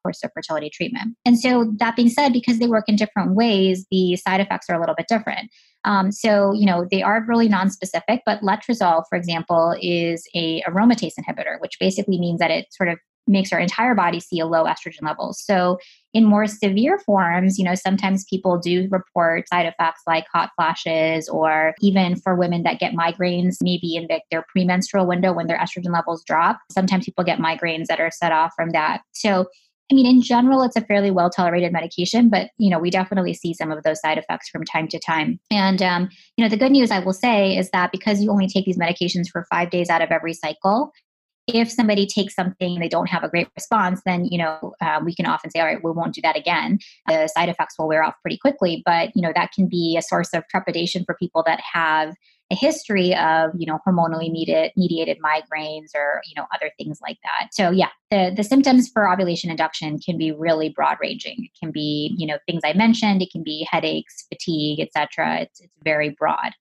course 0.09 0.25
of 0.25 0.31
fertility 0.33 0.71
treatment. 0.71 1.17
And 1.25 1.39
so, 1.39 1.73
that 1.79 1.97
being 1.97 2.09
said, 2.09 2.33
because 2.33 2.59
they 2.59 2.67
work 2.67 2.85
in 2.89 2.97
different 2.97 3.35
ways, 3.35 3.87
the 3.91 4.17
side 4.17 4.41
effects 4.41 4.67
are 4.71 4.77
a 4.77 4.81
little 4.81 4.95
bit 4.95 5.07
different. 5.09 5.51
Um, 5.85 6.11
so, 6.11 6.53
you 6.53 6.67
know, 6.67 6.87
they 6.91 7.03
are 7.03 7.25
really 7.27 7.49
non-specific, 7.49 8.23
but 8.27 8.41
letrozole, 8.41 9.05
for 9.09 9.17
example, 9.17 9.77
is 9.81 10.27
a 10.35 10.63
aromatase 10.63 11.15
inhibitor, 11.21 11.61
which 11.61 11.79
basically 11.79 12.19
means 12.19 12.41
that 12.41 12.51
it 12.51 12.67
sort 12.73 12.89
of 12.89 12.99
makes 13.29 13.53
our 13.53 13.61
entire 13.61 13.95
body 13.95 14.19
see 14.19 14.41
a 14.41 14.47
low 14.47 14.65
estrogen 14.65 15.03
level. 15.03 15.33
So, 15.35 15.79
in 16.15 16.25
more 16.25 16.47
severe 16.47 16.99
forms, 16.99 17.59
you 17.59 17.65
know, 17.65 17.75
sometimes 17.75 18.25
people 18.25 18.59
do 18.59 18.89
report 18.91 19.47
side 19.49 19.67
effects 19.67 20.01
like 20.07 20.25
hot 20.33 20.51
flashes, 20.57 21.29
or 21.29 21.75
even 21.81 22.17
for 22.17 22.35
women 22.35 22.63
that 22.63 22.81
get 22.81 22.95
migraines, 22.95 23.57
maybe 23.61 23.95
in 23.95 24.07
the, 24.09 24.21
their 24.31 24.45
premenstrual 24.49 25.07
window 25.07 25.33
when 25.35 25.47
their 25.47 25.59
estrogen 25.59 25.93
levels 25.93 26.25
drop. 26.25 26.59
Sometimes 26.73 27.05
people 27.05 27.25
get 27.25 27.39
migraines 27.39 27.87
that 27.87 28.01
are 28.01 28.11
set 28.11 28.33
off 28.33 28.53
from 28.57 28.71
that. 28.71 29.03
So, 29.13 29.47
I 29.91 29.95
mean, 29.95 30.07
in 30.07 30.21
general, 30.21 30.63
it's 30.63 30.77
a 30.77 30.83
fairly 30.83 31.11
well 31.11 31.31
tolerated 31.31 31.73
medication, 31.73 32.29
but 32.29 32.51
you 32.59 32.71
know, 32.71 32.79
we 32.79 32.91
definitely 32.91 33.35
see 33.35 33.55
some 33.55 33.71
of 33.71 33.83
those 33.85 34.01
side 34.01 34.19
effects 34.19 34.49
from 34.51 34.65
time 34.65 34.87
to 34.89 34.99
time. 34.99 35.41
And 35.51 35.81
um, 35.83 36.11
you 36.37 36.45
know, 36.45 36.49
the 36.49 36.59
good 36.59 36.73
news 36.73 36.91
I 36.91 36.99
will 36.99 37.15
say 37.15 37.57
is 37.57 37.71
that 37.71 37.91
because 37.91 38.23
you 38.23 38.31
only 38.31 38.49
take 38.49 38.67
these 38.67 38.79
medications 38.79 39.29
for 39.33 39.47
five 39.51 39.71
days 39.71 39.89
out 39.89 40.03
of 40.03 40.11
every 40.11 40.35
cycle, 40.35 40.93
if 41.47 41.71
somebody 41.71 42.07
takes 42.07 42.35
something 42.35 42.75
and 42.75 42.83
they 42.83 42.89
don't 42.89 43.09
have 43.09 43.25
a 43.25 43.29
great 43.29 43.49
response, 43.57 44.03
then 44.05 44.27
you 44.27 44.37
know 44.37 44.75
uh, 44.83 45.01
we 45.03 45.15
can 45.15 45.25
often 45.27 45.51
say, 45.51 45.61
all 45.61 45.67
right, 45.67 45.83
we 45.83 45.91
won't 45.91 46.15
do 46.15 46.21
that 46.23 46.37
again. 46.37 46.79
The 47.07 47.27
side 47.29 47.49
effects 47.49 47.77
will 47.79 47.89
wear 47.89 48.05
off 48.05 48.15
pretty 48.23 48.37
quickly, 48.37 48.83
but 48.85 49.11
you 49.15 49.23
know 49.23 49.33
that 49.35 49.53
can 49.53 49.69
be 49.69 49.97
a 49.99 50.03
source 50.03 50.35
of 50.35 50.45
trepidation 50.49 51.05
for 51.07 51.15
people 51.15 51.43
that 51.47 51.61
have 51.73 52.15
a 52.51 52.55
history 52.55 53.15
of 53.15 53.51
you 53.57 53.67
know 53.67 53.79
hormonally 53.87 54.31
mediated, 54.31 54.73
mediated 54.77 55.19
migraines 55.19 55.95
or 55.95 56.23
you 56.27 56.35
know 56.35 56.47
other 56.55 56.71
things 56.79 56.99
like 57.03 57.19
that. 57.23 57.49
So 57.53 57.71
yeah 57.71 57.91
the, 58.11 58.33
the 58.35 58.45
symptoms 58.45 58.89
for 58.89 59.11
ovulation 59.11 59.51
induction 59.51 59.99
can 59.99 60.17
be 60.17 60.33
really 60.33 60.71
broad 60.71 60.97
ranging 61.01 61.45
it 61.45 61.51
can 61.61 61.71
be 61.71 62.15
you 62.17 62.27
know 62.27 62.39
things 62.47 62.63
i 62.65 62.73
mentioned. 62.73 63.23
It 63.23 63.31
can 63.31 63.43
be 63.43 63.67
headaches 63.71 64.25
fatigue 64.29 64.81
etc 64.81 65.43
it's, 65.43 65.61
it's 65.61 65.73
very 65.85 66.11
broad. 66.11 66.53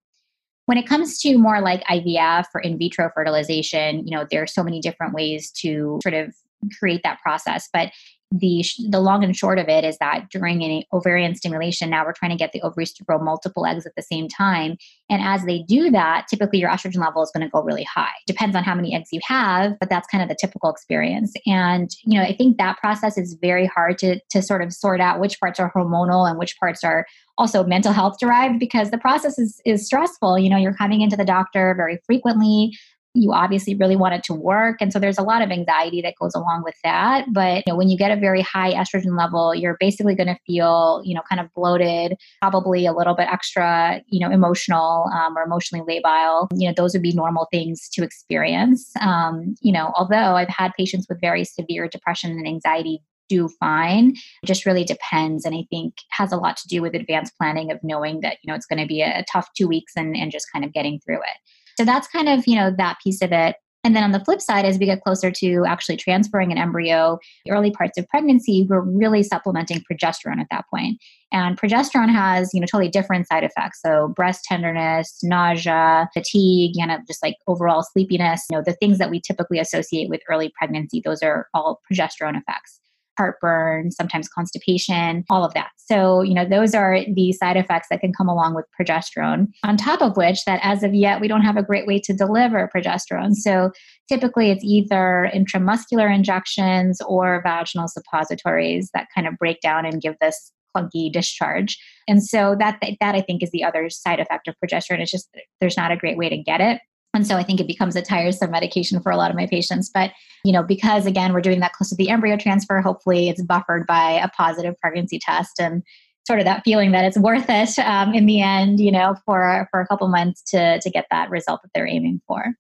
When 0.66 0.78
it 0.78 0.86
comes 0.86 1.20
to 1.20 1.38
more 1.38 1.62
like 1.62 1.84
ivf 1.86 2.46
or 2.54 2.62
in 2.62 2.78
vitro 2.78 3.10
fertilization 3.16 4.06
you 4.06 4.16
know 4.16 4.26
there 4.30 4.44
are 4.44 4.48
so 4.48 4.64
many 4.64 4.82
different 4.82 5.14
ways 5.14 5.52
to 5.62 6.00
sort 6.04 6.14
of 6.14 6.36
create 6.80 7.02
that 7.04 7.20
process 7.22 7.70
but 7.72 7.92
the 8.32 8.64
the 8.90 9.00
long 9.00 9.24
and 9.24 9.36
short 9.36 9.58
of 9.58 9.70
it 9.70 9.86
is 9.86 9.98
that 10.00 10.30
during 10.30 10.62
an 10.62 10.84
ovarian 10.92 11.34
stimulation 11.34 11.90
now 11.90 12.06
we're 12.06 12.14
trying 12.14 12.32
to 12.32 12.38
get 12.38 12.52
the 12.52 12.62
ovaries 12.62 12.92
to 12.92 13.04
grow 13.04 13.18
multiple 13.18 13.66
eggs 13.66 13.86
at 13.86 13.94
the 13.96 14.02
same 14.02 14.28
time. 14.28 14.76
And 15.10 15.22
as 15.24 15.46
they 15.46 15.64
do 15.64 15.90
that 15.92 16.28
typically 16.30 16.60
your 16.60 16.70
estrogen 16.70 16.98
level 16.98 17.24
is 17.24 17.32
going 17.34 17.46
to 17.46 17.50
go 17.50 17.62
really 17.62 17.86
high. 17.86 18.12
Depends 18.26 18.56
on 18.56 18.64
how 18.64 18.76
many 18.76 18.94
eggs 18.94 19.10
you 19.12 19.22
have 19.26 19.74
but 19.80 19.90
that's 19.90 20.08
kind 20.08 20.22
of 20.22 20.30
the 20.30 20.38
typical 20.40 20.70
experience. 20.70 21.34
And 21.46 21.90
you 22.04 22.20
know 22.20 22.26
i 22.26 22.36
think 22.36 22.58
that 22.58 22.78
process 22.78 23.18
is 23.18 23.38
very 23.42 23.66
hard 23.66 23.98
to 24.00 24.20
to 24.30 24.42
sort 24.42 24.62
of 24.62 24.74
sort 24.74 25.00
out 25.00 25.20
which 25.20 25.40
parts 25.40 25.60
are 25.60 25.72
hormonal 25.74 26.30
and 26.30 26.38
which 26.38 26.58
parts 26.60 26.84
are 26.84 27.06
also 27.38 27.64
mental 27.64 27.94
health 27.94 28.18
derived 28.20 28.60
because 28.60 28.92
the 28.92 28.98
process 28.98 29.38
is 29.40 29.62
is 29.66 29.86
stressful. 29.86 30.40
You 30.40 30.50
know 30.50 30.58
you're 30.58 30.74
coming 30.74 31.02
into 31.02 31.16
the 31.16 31.26
doctor 31.26 31.74
very 31.76 32.00
frequently 32.06 32.78
you 33.18 33.34
obviously 33.34 33.76
really 33.76 33.96
want 33.96 34.14
it 34.14 34.24
to 34.26 34.34
work. 34.34 34.78
And 34.80 34.94
so 34.94 35.00
there's 35.00 35.18
a 35.18 35.24
lot 35.24 35.42
of 35.42 35.52
anxiety 35.52 36.02
that 36.02 36.16
goes 36.20 36.36
along 36.36 36.64
with 36.64 36.76
that. 36.84 37.26
But 37.34 37.64
you 37.66 37.74
know, 37.74 37.76
when 37.76 37.90
you 37.90 37.98
get 37.98 38.12
a 38.12 38.20
very 38.20 38.42
high 38.42 38.74
estrogen 38.74 39.18
level, 39.18 39.56
you're 39.56 39.78
basically 39.80 40.16
going 40.16 40.28
to 40.28 40.38
feel, 40.46 41.02
you 41.04 41.16
know, 41.16 41.22
kind 41.28 41.42
of 41.42 41.54
bloated, 41.56 42.18
probably 42.42 42.86
a 42.86 42.94
little 42.94 43.16
bit 43.16 43.28
extra, 43.32 44.02
you 44.08 44.20
know, 44.20 44.32
emotional 44.32 45.10
um, 45.14 45.38
or 45.38 45.44
emotionally 45.44 45.84
labile. 45.86 46.48
You 46.56 46.68
know, 46.68 46.74
those 46.76 46.94
would 46.94 47.02
be 47.02 47.14
normal 47.14 47.48
things 47.52 47.90
to 47.94 48.04
experience. 48.04 48.92
Um, 49.02 49.56
you 49.62 49.72
know, 49.72 49.92
although 49.96 50.36
I've 50.36 50.50
had 50.50 50.72
patients 50.78 51.08
with 51.10 51.20
very 51.22 51.44
severe 51.44 51.88
depression 51.88 52.32
and 52.32 52.48
anxiety 52.48 53.02
do 53.30 53.50
fine. 53.60 54.14
It 54.42 54.46
just 54.46 54.66
really 54.66 54.86
depends. 54.86 55.44
And 55.44 55.54
I 55.54 55.66
think 55.70 55.96
has 56.12 56.32
a 56.32 56.38
lot 56.38 56.56
to 56.58 56.68
do 56.68 56.82
with 56.82 56.96
advanced 56.96 57.34
planning 57.38 57.72
of 57.72 57.80
knowing 57.84 58.22
that, 58.22 58.38
you 58.42 58.50
know, 58.50 58.56
it's 58.56 58.66
going 58.66 58.80
to 58.80 58.88
be 58.88 59.02
a, 59.02 59.20
a 59.20 59.26
tough 59.30 59.50
two 59.58 59.68
weeks 59.68 59.94
and, 59.98 60.16
and 60.16 60.32
just 60.32 60.48
kind 60.52 60.64
of 60.64 60.72
getting 60.72 61.00
through 61.06 61.18
it. 61.18 61.38
So 61.78 61.86
that's 61.86 62.08
kind 62.08 62.28
of, 62.28 62.48
you 62.48 62.56
know, 62.56 62.72
that 62.78 62.98
piece 63.04 63.22
of 63.22 63.32
it. 63.32 63.56
And 63.84 63.96
then 63.96 64.04
on 64.04 64.12
the 64.12 64.20
flip 64.20 64.42
side, 64.42 64.66
as 64.66 64.78
we 64.78 64.86
get 64.86 65.02
closer 65.02 65.32
to 65.32 65.64
actually 65.66 65.96
transferring 65.96 66.52
an 66.52 66.58
embryo, 66.58 67.20
early 67.50 67.72
parts 67.72 67.98
of 67.98 68.06
pregnancy, 68.10 68.68
we're 68.70 68.82
really 68.82 69.24
supplementing 69.24 69.82
progesterone 69.90 70.40
at 70.40 70.48
that 70.52 70.66
point. 70.70 71.00
And 71.32 71.58
progesterone 71.58 72.12
has, 72.12 72.54
you 72.54 72.60
know, 72.60 72.66
totally 72.66 72.90
different 72.90 73.28
side 73.28 73.46
effects. 73.46 73.80
So 73.82 74.10
breast 74.10 74.44
tenderness, 74.44 75.20
nausea, 75.24 76.10
fatigue, 76.14 76.72
you 76.74 76.86
know, 76.86 76.98
just 77.08 77.24
like 77.24 77.36
overall 77.48 77.82
sleepiness, 77.82 78.44
you 78.50 78.58
know, 78.58 78.64
the 78.66 78.74
things 78.74 78.98
that 78.98 79.10
we 79.10 79.22
typically 79.22 79.60
associate 79.60 80.10
with 80.10 80.22
early 80.30 80.52
pregnancy, 80.58 81.02
those 81.06 81.24
are 81.24 81.48
all 81.54 81.80
progesterone 81.90 82.38
effects 82.38 82.82
heartburn, 83.18 83.92
sometimes 83.92 84.30
constipation, 84.30 85.24
all 85.30 85.44
of 85.44 85.54
that. 85.54 85.70
So, 85.78 86.22
you 86.22 86.34
know, 86.34 86.46
those 86.46 86.76
are 86.76 87.00
the 87.14 87.34
side 87.34 87.58
effects 87.58 87.88
that 87.90 88.02
can 88.02 88.14
come 88.14 88.30
along 88.30 88.56
with 88.56 88.66
progesterone. 88.80 89.48
On 89.64 89.78
top 89.78 90.02
of 90.02 90.16
which, 90.18 90.46
that 90.46 90.60
as 90.64 90.84
of 90.84 90.94
yet, 90.94 91.22
we 91.22 91.28
don't 91.28 91.42
have 91.42 91.58
a 91.58 91.64
great 91.64 91.88
way 91.88 92.00
to 92.00 92.14
deliver 92.14 92.70
progesterone. 92.74 93.34
So, 93.34 93.72
typically 94.08 94.52
it's 94.52 94.64
either 94.64 95.30
intramuscular 95.34 96.14
injections 96.14 97.02
or 97.02 97.42
vaginal 97.44 97.88
suppositories 97.88 98.90
that 98.94 99.08
kind 99.14 99.28
of 99.28 99.38
break 99.38 99.60
down 99.62 99.86
and 99.86 100.02
give 100.02 100.16
this 100.22 100.52
clunky 100.76 101.12
discharge. 101.12 101.78
And 102.08 102.24
so 102.24 102.56
that 102.60 102.80
that 103.00 103.16
I 103.16 103.22
think 103.22 103.44
is 103.44 103.52
the 103.52 103.64
other 103.64 103.90
side 103.90 104.20
effect 104.20 104.48
of 104.48 104.56
progesterone. 104.64 105.00
It's 105.00 105.12
just 105.12 105.30
there's 105.60 105.78
not 105.78 105.92
a 105.92 105.98
great 105.98 106.18
way 106.18 106.30
to 106.30 106.38
get 106.38 106.62
it. 106.62 106.82
And 107.18 107.26
so 107.26 107.36
I 107.36 107.42
think 107.42 107.60
it 107.60 107.66
becomes 107.66 107.96
a 107.96 108.02
tiresome 108.04 108.52
medication 108.52 109.02
for 109.02 109.12
a 109.12 109.18
lot 109.18 109.32
of 109.32 109.36
my 109.36 109.48
patients. 109.48 109.90
But, 109.92 110.12
you 110.46 110.52
know, 110.52 110.62
because 110.62 111.08
again, 111.08 111.34
we're 111.34 111.42
doing 111.42 111.62
that 111.62 111.74
close 111.74 111.90
to 111.90 111.96
the 111.96 112.12
embryo 112.12 112.38
transfer, 112.38 112.80
hopefully 112.80 113.28
it's 113.28 113.42
buffered 113.42 113.88
by 113.88 114.12
a 114.12 114.28
positive 114.30 114.76
pregnancy 114.80 115.18
test 115.18 115.60
and 115.60 115.82
sort 116.28 116.38
of 116.38 116.46
that 116.46 116.62
feeling 116.64 116.92
that 116.92 117.06
it's 117.06 117.18
worth 117.18 117.48
it 117.50 117.80
um, 117.80 118.14
in 118.14 118.28
the 118.28 118.40
end, 118.40 118.80
you 118.80 118.92
know, 118.92 119.16
for, 119.26 119.68
for 119.72 119.82
a 119.82 119.88
couple 119.88 120.08
months 120.10 120.44
to, 120.44 120.80
to 120.80 120.92
get 120.92 121.08
that 121.10 121.32
result 121.32 121.62
that 121.64 121.72
they're 121.74 121.88
aiming 121.88 122.22
for. 122.28 122.54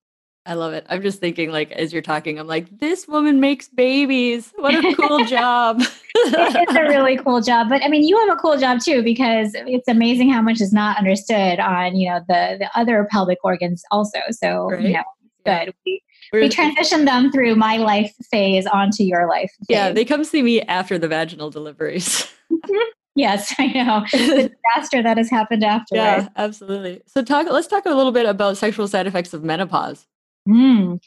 I 0.47 0.53
love 0.53 0.71
it. 0.71 0.85
I'm 0.87 1.01
just 1.01 1.19
thinking, 1.19 1.51
like, 1.51 1.73
as 1.73 1.91
you're 1.91 2.01
talking, 2.01 2.39
I'm 2.39 2.47
like, 2.47 2.79
this 2.79 3.05
woman 3.05 3.41
makes 3.41 3.67
babies. 3.67 4.53
What 4.55 4.73
a 4.73 4.95
cool 4.95 5.25
job. 5.25 5.81
it's 6.15 6.73
a 6.73 6.83
really 6.83 7.17
cool 7.17 7.41
job. 7.41 7.67
But 7.67 7.83
I 7.83 7.89
mean, 7.89 8.07
you 8.07 8.17
have 8.19 8.29
a 8.29 8.39
cool 8.39 8.57
job 8.57 8.79
too, 8.79 9.03
because 9.03 9.51
it's 9.53 9.89
amazing 9.89 10.31
how 10.31 10.41
much 10.41 10.61
is 10.61 10.71
not 10.71 10.97
understood 10.97 11.59
on, 11.59 11.97
you 11.97 12.09
know, 12.09 12.21
the, 12.29 12.55
the 12.59 12.69
other 12.79 13.05
pelvic 13.11 13.39
organs 13.43 13.83
also. 13.91 14.19
So, 14.31 14.69
right? 14.69 14.81
you 14.81 14.93
know, 14.93 15.03
good. 15.45 15.73
We, 15.85 16.01
we 16.31 16.47
transition 16.47 17.03
them 17.03 17.29
through 17.29 17.55
my 17.55 17.75
life 17.75 18.13
phase 18.31 18.65
onto 18.67 19.03
your 19.03 19.27
life. 19.27 19.51
Phase. 19.59 19.65
Yeah, 19.67 19.91
they 19.91 20.05
come 20.05 20.23
see 20.23 20.43
me 20.43 20.61
after 20.61 20.97
the 20.97 21.09
vaginal 21.09 21.49
deliveries. 21.49 22.25
yes, 23.15 23.53
I 23.59 23.67
know 23.67 24.05
the 24.13 24.49
disaster 24.49 25.03
that 25.03 25.17
has 25.17 25.29
happened 25.29 25.65
after. 25.65 25.95
Yeah, 25.95 26.29
absolutely. 26.37 27.01
So, 27.05 27.21
talk. 27.21 27.47
Let's 27.51 27.67
talk 27.67 27.85
a 27.85 27.93
little 27.93 28.13
bit 28.13 28.25
about 28.25 28.55
sexual 28.55 28.87
side 28.87 29.07
effects 29.07 29.33
of 29.33 29.43
menopause. 29.43 30.07
Mm. 30.47 30.99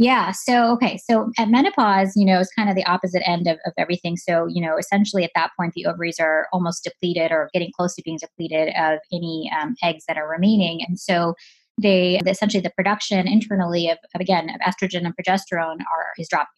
Yeah. 0.00 0.30
So, 0.30 0.70
okay. 0.74 0.96
So 0.96 1.32
at 1.38 1.48
menopause, 1.48 2.12
you 2.14 2.24
know, 2.24 2.38
it's 2.38 2.52
kind 2.52 2.70
of 2.70 2.76
the 2.76 2.86
opposite 2.86 3.28
end 3.28 3.48
of, 3.48 3.58
of 3.66 3.72
everything. 3.76 4.16
So, 4.16 4.46
you 4.46 4.62
know, 4.64 4.76
essentially 4.76 5.24
at 5.24 5.32
that 5.34 5.50
point, 5.58 5.72
the 5.74 5.86
ovaries 5.86 6.20
are 6.20 6.46
almost 6.52 6.84
depleted 6.84 7.32
or 7.32 7.50
getting 7.52 7.72
close 7.76 7.96
to 7.96 8.02
being 8.04 8.18
depleted 8.20 8.68
of 8.78 9.00
any 9.12 9.50
um, 9.60 9.74
eggs 9.82 10.04
that 10.06 10.16
are 10.16 10.28
remaining. 10.28 10.82
And 10.86 11.00
so 11.00 11.34
they 11.80 12.20
essentially 12.26 12.60
the 12.60 12.70
production 12.70 13.26
internally 13.26 13.88
of, 13.88 13.98
of 14.14 14.20
again 14.20 14.50
of 14.50 14.60
estrogen 14.60 15.04
and 15.04 15.14
progesterone 15.16 15.80
are 15.80 16.12
is 16.18 16.28
dropping 16.28 16.48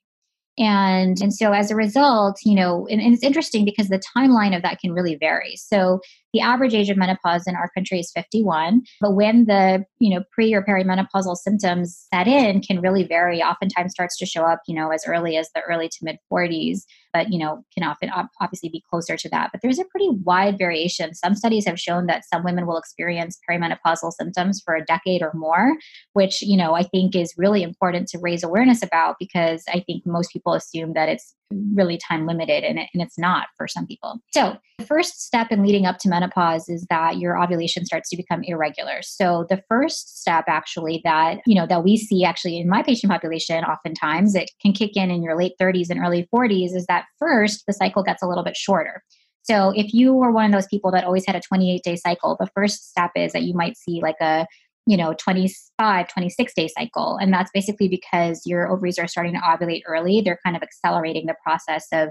and 0.58 1.20
and 1.20 1.32
so 1.34 1.52
as 1.52 1.70
a 1.70 1.76
result 1.76 2.36
you 2.44 2.54
know 2.54 2.86
and, 2.90 3.00
and, 3.00 3.14
it's 3.14 3.22
interesting 3.22 3.64
because 3.64 3.88
the 3.88 4.02
timeline 4.16 4.54
of 4.54 4.62
that 4.62 4.78
can 4.80 4.92
really 4.92 5.16
vary. 5.16 5.56
So 5.56 6.00
the 6.32 6.40
average 6.40 6.74
age 6.74 6.90
of 6.90 6.96
menopause 6.96 7.46
in 7.46 7.56
our 7.56 7.70
country 7.74 8.00
is 8.00 8.12
51 8.14 8.82
but 9.00 9.14
when 9.14 9.46
the 9.46 9.84
you 9.98 10.14
know 10.14 10.24
pre 10.32 10.52
or 10.54 10.64
perimenopausal 10.64 11.36
symptoms 11.36 12.06
set 12.12 12.26
in 12.26 12.60
can 12.62 12.80
really 12.80 13.04
vary. 13.04 13.42
Oftentimes 13.42 13.92
starts 13.92 14.16
to 14.18 14.26
show 14.26 14.44
up 14.44 14.60
you 14.66 14.74
know 14.74 14.90
as 14.90 15.04
early 15.06 15.36
as 15.36 15.48
the 15.54 15.62
early 15.62 15.88
to 15.88 15.98
mid 16.02 16.16
40s 16.32 16.82
but 17.12 17.32
you 17.32 17.38
know 17.38 17.64
can 17.74 17.84
often 17.84 18.10
obviously 18.40 18.68
be 18.68 18.82
closer 18.90 19.16
to 19.16 19.28
that. 19.30 19.50
But 19.52 19.60
there's 19.62 19.78
a 19.78 19.84
pretty 19.84 20.10
wide 20.24 20.58
variation. 20.58 21.14
Some 21.14 21.34
studies 21.34 21.66
have 21.66 21.78
shown 21.78 22.06
that 22.06 22.24
some 22.32 22.44
women 22.44 22.66
will 22.66 22.78
experience 22.78 23.38
perimenopausal 23.48 24.12
symptoms 24.12 24.60
for 24.64 24.74
a 24.74 24.84
decade 24.84 25.22
or 25.22 25.32
more 25.34 25.76
which 26.12 26.42
you 26.42 26.56
know 26.56 26.74
i 26.74 26.82
think 26.82 27.14
is 27.14 27.34
really 27.36 27.62
important 27.62 28.08
to 28.08 28.18
raise 28.18 28.42
awareness 28.42 28.82
about 28.82 29.16
because 29.18 29.62
i 29.68 29.80
think 29.80 30.02
most 30.06 30.32
people 30.32 30.52
assume 30.54 30.92
that 30.94 31.08
it's 31.08 31.34
really 31.74 31.98
time 31.98 32.26
limited 32.26 32.64
and, 32.64 32.78
it, 32.78 32.88
and 32.94 33.02
it's 33.02 33.18
not 33.18 33.48
for 33.56 33.66
some 33.66 33.86
people. 33.86 34.20
So 34.32 34.56
the 34.78 34.86
first 34.86 35.24
step 35.24 35.50
in 35.50 35.62
leading 35.62 35.86
up 35.86 35.98
to 35.98 36.08
menopause 36.08 36.68
is 36.68 36.86
that 36.90 37.18
your 37.18 37.40
ovulation 37.40 37.84
starts 37.84 38.08
to 38.10 38.16
become 38.16 38.42
irregular. 38.44 39.02
So 39.02 39.46
the 39.48 39.62
first 39.68 40.20
step 40.20 40.44
actually 40.48 41.00
that 41.04 41.38
you 41.46 41.54
know 41.54 41.66
that 41.66 41.84
we 41.84 41.96
see 41.96 42.24
actually 42.24 42.58
in 42.58 42.68
my 42.68 42.82
patient 42.82 43.10
population 43.10 43.64
oftentimes 43.64 44.34
it 44.34 44.50
can 44.60 44.72
kick 44.72 44.96
in 44.96 45.10
in 45.10 45.22
your 45.22 45.36
late 45.36 45.52
30s 45.60 45.90
and 45.90 46.00
early 46.00 46.28
40s 46.34 46.74
is 46.74 46.86
that 46.86 47.06
first 47.18 47.64
the 47.66 47.72
cycle 47.72 48.02
gets 48.02 48.22
a 48.22 48.26
little 48.26 48.44
bit 48.44 48.56
shorter. 48.56 49.02
So 49.42 49.72
if 49.74 49.92
you 49.94 50.12
were 50.12 50.30
one 50.30 50.46
of 50.46 50.52
those 50.52 50.68
people 50.68 50.90
that 50.92 51.04
always 51.04 51.26
had 51.26 51.34
a 51.34 51.40
28 51.40 51.82
day 51.82 51.96
cycle 51.96 52.36
the 52.38 52.48
first 52.54 52.90
step 52.90 53.10
is 53.16 53.32
that 53.32 53.42
you 53.42 53.54
might 53.54 53.76
see 53.76 54.00
like 54.02 54.20
a 54.20 54.46
you 54.90 54.96
know 54.96 55.14
25 55.14 56.08
26 56.08 56.54
day 56.54 56.68
cycle 56.68 57.16
and 57.20 57.32
that's 57.32 57.50
basically 57.52 57.88
because 57.88 58.42
your 58.44 58.70
ovaries 58.70 58.98
are 58.98 59.06
starting 59.06 59.34
to 59.34 59.40
ovulate 59.40 59.82
early 59.86 60.20
they're 60.20 60.40
kind 60.44 60.56
of 60.56 60.62
accelerating 60.62 61.26
the 61.26 61.36
process 61.44 61.86
of 61.92 62.08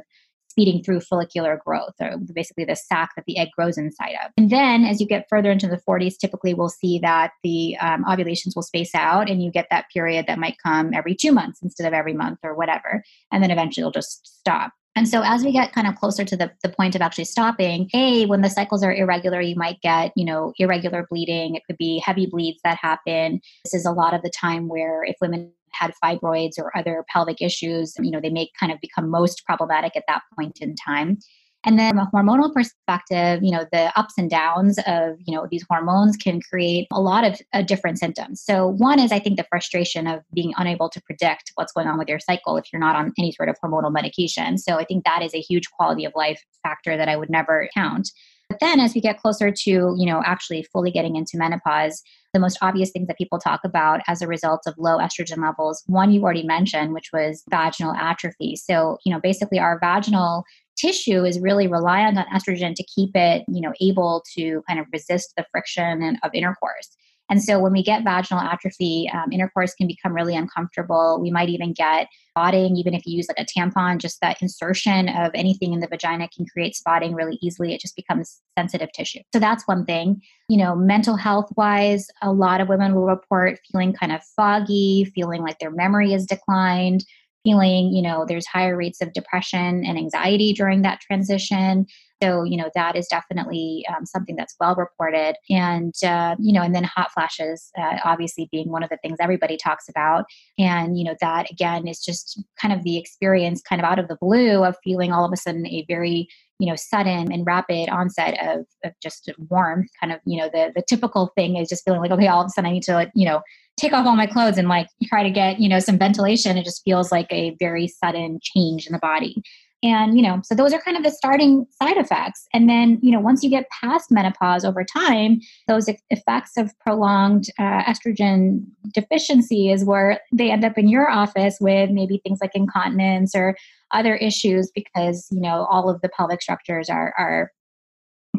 speeding 0.60 0.84
through 0.84 1.00
follicular 1.00 1.62
growth, 1.66 1.94
or 2.02 2.18
basically 2.34 2.66
the 2.66 2.76
sac 2.76 3.12
that 3.16 3.24
the 3.26 3.38
egg 3.38 3.50
grows 3.56 3.78
inside 3.78 4.16
of. 4.26 4.32
And 4.36 4.50
then 4.50 4.84
as 4.84 5.00
you 5.00 5.08
get 5.08 5.28
further 5.30 5.52
into 5.52 5.68
the 5.68 5.82
40s, 5.88 6.18
typically 6.20 6.54
we'll 6.54 6.70
see 6.70 7.00
that 7.00 7.32
the 7.44 7.78
um, 7.78 8.04
ovulations 8.10 8.56
will 8.56 8.64
space 8.64 8.94
out 8.94 9.30
and 9.30 9.42
you 9.42 9.52
get 9.52 9.68
that 9.70 9.86
period 9.94 10.26
that 10.28 10.40
might 10.40 10.58
come 10.62 10.94
every 10.94 11.16
two 11.16 11.32
months 11.32 11.62
instead 11.62 11.88
of 11.88 11.94
every 11.94 12.14
month 12.14 12.40
or 12.44 12.56
whatever. 12.56 13.04
And 13.32 13.42
then 13.42 13.52
eventually 13.52 13.84
it'll 13.84 13.92
just 13.92 14.40
stop. 14.40 14.74
And 15.00 15.08
so 15.08 15.22
as 15.24 15.46
we 15.46 15.54
get 15.54 15.72
kind 15.72 15.88
of 15.88 15.96
closer 15.96 16.26
to 16.26 16.36
the, 16.36 16.52
the 16.62 16.68
point 16.68 16.94
of 16.94 17.02
actually 17.02 17.24
stopping, 17.24 17.90
A, 17.94 18.26
when 18.26 18.42
the 18.42 18.50
cycles 18.50 18.84
are 18.84 18.94
irregular, 18.94 19.40
you 19.40 19.56
might 19.56 19.80
get, 19.80 20.12
you 20.18 20.26
know, 20.26 20.52
irregular 20.58 21.08
bleeding. 21.10 21.56
It 21.56 21.64
could 21.66 21.78
be 21.78 22.04
heavy 22.06 22.26
bleeds 22.26 22.60
that 22.66 22.78
happen. 22.82 23.40
This 23.64 23.74
is 23.74 23.86
a 23.86 23.94
lot 23.94 24.14
of 24.14 24.24
the 24.24 24.30
time 24.30 24.68
where 24.68 25.06
if 25.06 25.16
women 25.22 25.54
had 25.72 25.94
fibroids 26.04 26.60
or 26.60 26.78
other 26.78 27.06
pelvic 27.08 27.42
issues, 27.42 27.94
you 27.98 28.12
know, 28.12 28.20
they 28.20 28.30
may 28.30 28.50
kind 28.60 28.74
of 28.74 28.82
become 28.82 29.10
most 29.10 29.46
problematic 29.46 29.96
at 29.96 30.04
that 30.10 30.24
point 30.38 30.58
in 30.60 30.76
time. 30.76 31.18
And 31.66 31.78
then 31.78 31.92
from 31.92 32.00
a 32.00 32.10
hormonal 32.14 32.54
perspective, 32.54 33.42
you 33.44 33.52
know, 33.52 33.66
the 33.72 33.92
ups 34.00 34.14
and 34.18 34.30
downs 34.30 34.80
of, 34.88 35.18
you 35.26 35.36
know, 35.36 35.46
these 35.52 35.66
hormones 35.70 36.16
can 36.16 36.40
create 36.42 36.88
a 36.92 37.02
lot 37.02 37.26
of 37.26 37.42
uh, 37.54 37.62
different 37.64 38.00
symptoms. 38.00 38.42
So 38.42 38.68
one 38.68 38.98
is 39.00 39.12
I 39.12 39.20
think 39.20 39.38
the 39.38 39.46
frustration 39.50 40.08
of 40.08 40.24
being 40.34 40.54
unable 40.58 40.90
to 40.90 41.02
predict 41.02 41.52
what's 41.56 41.74
going 41.74 41.88
on 41.88 41.98
with 41.98 42.08
your 42.08 42.20
cycle 42.20 42.56
if 42.56 42.72
you're 42.72 42.80
not 42.80 42.96
on 42.96 43.12
any 43.18 43.34
sort 43.34 43.50
of 43.50 43.58
hormonal 43.64 43.92
medication. 43.92 44.58
So 44.58 44.76
I 44.76 44.86
think 44.86 45.04
that 45.04 45.22
is 45.22 45.34
a 45.34 45.42
huge 45.42 45.70
quality 45.72 46.06
of 46.06 46.14
life 46.16 46.42
factor 46.64 46.96
that 46.96 47.10
I 47.10 47.18
would 47.18 47.30
never 47.30 47.68
count. 47.74 48.10
But 48.50 48.60
then 48.62 48.80
as 48.80 48.96
we 48.96 49.02
get 49.02 49.20
closer 49.20 49.52
to, 49.52 49.72
you 49.72 50.06
know, 50.08 50.24
actually 50.26 50.64
fully 50.64 50.90
getting 50.90 51.16
into 51.16 51.38
menopause, 51.38 52.02
the 52.34 52.40
most 52.40 52.58
obvious 52.62 52.90
things 52.90 53.08
that 53.08 53.18
people 53.18 53.38
talk 53.38 53.62
about 53.64 54.02
as 54.08 54.22
a 54.22 54.28
result 54.28 54.62
of 54.66 54.74
low 54.78 54.98
estrogen 54.98 55.44
levels, 55.44 55.84
one 55.86 56.12
you 56.12 56.24
already 56.24 56.44
mentioned, 56.44 56.94
which 56.94 57.10
was 57.14 57.44
vaginal 57.50 57.94
atrophy. 57.94 58.56
So, 58.56 58.98
you 59.06 59.14
know, 59.14 59.20
basically 59.20 59.60
our 59.60 59.80
vaginal 59.80 60.44
tissue 60.80 61.26
is 61.26 61.40
really 61.40 61.68
reliant 61.68 62.18
on 62.18 62.26
estrogen 62.34 62.74
to 62.76 62.84
keep 62.84 63.12
it, 63.16 63.44
you 63.48 63.62
know, 63.62 63.74
able 63.82 64.24
to 64.38 64.62
kind 64.68 64.80
of 64.80 64.86
resist 64.94 65.34
the 65.36 65.46
friction 65.52 66.02
and, 66.02 66.18
of 66.24 66.32
intercourse. 66.34 66.90
And 67.30 67.44
so 67.44 67.60
when 67.60 67.72
we 67.72 67.84
get 67.84 68.04
vaginal 68.04 68.42
atrophy, 68.42 69.10
um, 69.14 69.32
intercourse 69.32 69.76
can 69.76 69.86
become 69.86 70.14
really 70.14 70.36
uncomfortable. 70.36 71.20
We 71.22 71.30
might 71.30 71.50
even 71.50 71.74
get 71.74 72.08
spotting, 72.30 72.76
even 72.76 72.96
if 72.96 73.06
you 73.06 73.16
use 73.16 73.28
like 73.28 73.40
a 73.40 73.46
tampon, 73.46 74.00
just 74.00 74.20
that 74.22 74.42
insertion 74.42 75.10
of 75.10 75.30
anything 75.36 75.74
in 75.74 75.80
the 75.80 75.88
vagina 75.88 76.28
can 76.36 76.46
create 76.52 76.76
spotting 76.76 77.14
really 77.14 77.38
easily. 77.42 77.74
It 77.74 77.82
just 77.82 77.96
becomes 77.96 78.42
sensitive 78.58 78.92
tissue. 78.94 79.20
So 79.32 79.40
that's 79.40 79.68
one 79.68 79.86
thing. 79.86 80.22
You 80.48 80.58
know, 80.58 80.76
mental 80.76 81.18
health 81.18 81.52
wise, 81.56 82.08
a 82.24 82.32
lot 82.32 82.62
of 82.62 82.68
women 82.68 82.96
will 82.96 83.06
report 83.06 83.60
feeling 83.72 83.94
kind 83.94 84.12
of 84.12 84.22
foggy, 84.36 85.12
feeling 85.14 85.44
like 85.44 85.60
their 85.60 85.72
memory 85.72 86.14
is 86.14 86.26
declined, 86.26 87.06
feeling, 87.44 87.94
you 87.94 88.02
know, 88.02 88.26
there's 88.28 88.46
higher 88.48 88.76
rates 88.76 89.02
of 89.02 89.14
depression 89.14 89.84
and 89.86 89.98
anxiety 89.98 90.54
during 90.54 90.82
that 90.82 91.00
transition. 91.02 91.86
So, 92.22 92.44
you 92.44 92.58
know, 92.58 92.70
that 92.76 92.98
is 92.98 93.08
definitely 93.08 93.86
um, 93.90 94.06
something 94.06 94.36
that's 94.36 94.56
well 94.60 94.76
reported. 94.76 95.36
And, 95.50 95.94
uh, 96.04 96.36
you 96.38 96.52
know, 96.52 96.62
and 96.62 96.76
then 96.76 96.84
hot 96.84 97.12
flashes, 97.14 97.72
uh, 97.78 98.00
obviously 98.04 98.50
being 98.52 98.70
one 98.70 98.84
of 98.84 98.90
the 98.90 98.98
things 99.02 99.18
everybody 99.22 99.56
talks 99.56 99.88
about. 99.88 100.26
And, 100.58 101.00
you 101.00 101.06
know, 101.06 101.16
that 101.22 101.50
again 101.50 101.88
is 101.88 102.04
just 102.04 102.44
kind 102.62 102.74
of 102.74 102.84
the 102.84 102.98
experience 102.98 103.62
kind 103.62 103.82
of 103.82 103.86
out 103.86 104.00
of 104.00 104.10
the 104.10 104.18
blue 104.20 104.66
of 104.66 104.76
feeling 104.84 105.14
all 105.14 105.24
of 105.24 105.32
a 105.32 105.38
sudden 105.38 105.66
a 105.66 105.86
very, 105.88 106.28
you 106.60 106.68
know, 106.68 106.76
sudden 106.76 107.32
and 107.32 107.46
rapid 107.46 107.88
onset 107.88 108.38
of, 108.46 108.66
of 108.84 108.92
just 109.02 109.32
warmth. 109.50 109.88
Kind 110.02 110.12
of, 110.12 110.20
you 110.26 110.40
know, 110.40 110.50
the, 110.54 110.74
the 110.76 110.84
typical 110.90 111.32
thing 111.38 111.56
is 111.56 111.70
just 111.70 111.86
feeling 111.86 112.02
like, 112.02 112.12
okay, 112.12 112.28
all 112.28 112.42
of 112.42 112.48
a 112.48 112.50
sudden 112.50 112.70
I 112.70 112.74
need 112.74 112.84
to, 112.84 112.96
like, 112.96 113.12
you 113.16 113.26
know, 113.26 113.40
take 113.80 113.94
off 113.94 114.06
all 114.06 114.16
my 114.16 114.28
clothes 114.28 114.58
and 114.58 114.68
like 114.68 114.88
try 115.06 115.24
to 115.24 115.30
get 115.30 115.60
you 115.60 115.70
know 115.70 115.80
some 115.80 115.98
ventilation 115.98 116.58
it 116.58 116.64
just 116.64 116.84
feels 116.84 117.12
like 117.12 117.28
a 117.32 117.56
very 117.60 117.88
sudden 117.88 118.40
change 118.42 118.88
in 118.88 118.94
the 118.94 119.00
body. 119.00 119.42
And 119.82 120.18
you 120.18 120.22
know 120.22 120.42
so 120.44 120.56
those 120.56 120.74
are 120.74 120.82
kind 120.82 120.98
of 120.98 121.04
the 121.04 121.12
starting 121.12 121.66
side 121.82 121.98
effects. 121.98 122.46
And 122.54 122.70
then 122.70 123.00
you 123.02 123.12
know 123.12 123.20
once 123.20 123.44
you 123.44 123.50
get 123.50 123.70
past 123.70 124.12
menopause 124.12 124.66
over 124.66 124.84
time 124.84 125.40
those 125.68 125.90
effects 126.10 126.58
of 126.58 126.78
prolonged 126.80 127.46
uh, 127.58 127.84
estrogen 127.84 128.66
deficiency 128.94 129.72
is 129.72 129.86
where 129.86 130.20
they 130.34 130.52
end 130.52 130.66
up 130.66 130.78
in 130.78 130.90
your 130.90 131.10
office 131.10 131.58
with 131.62 131.90
maybe 131.92 132.20
things 132.24 132.40
like 132.42 132.52
incontinence 132.54 133.34
or 133.34 133.56
other 133.92 134.16
issues 134.16 134.70
because 134.76 135.28
you 135.32 135.42
know 135.42 135.66
all 135.70 135.90
of 135.90 136.02
the 136.02 136.10
pelvic 136.10 136.42
structures 136.42 136.90
are 136.90 137.14
are 137.18 137.52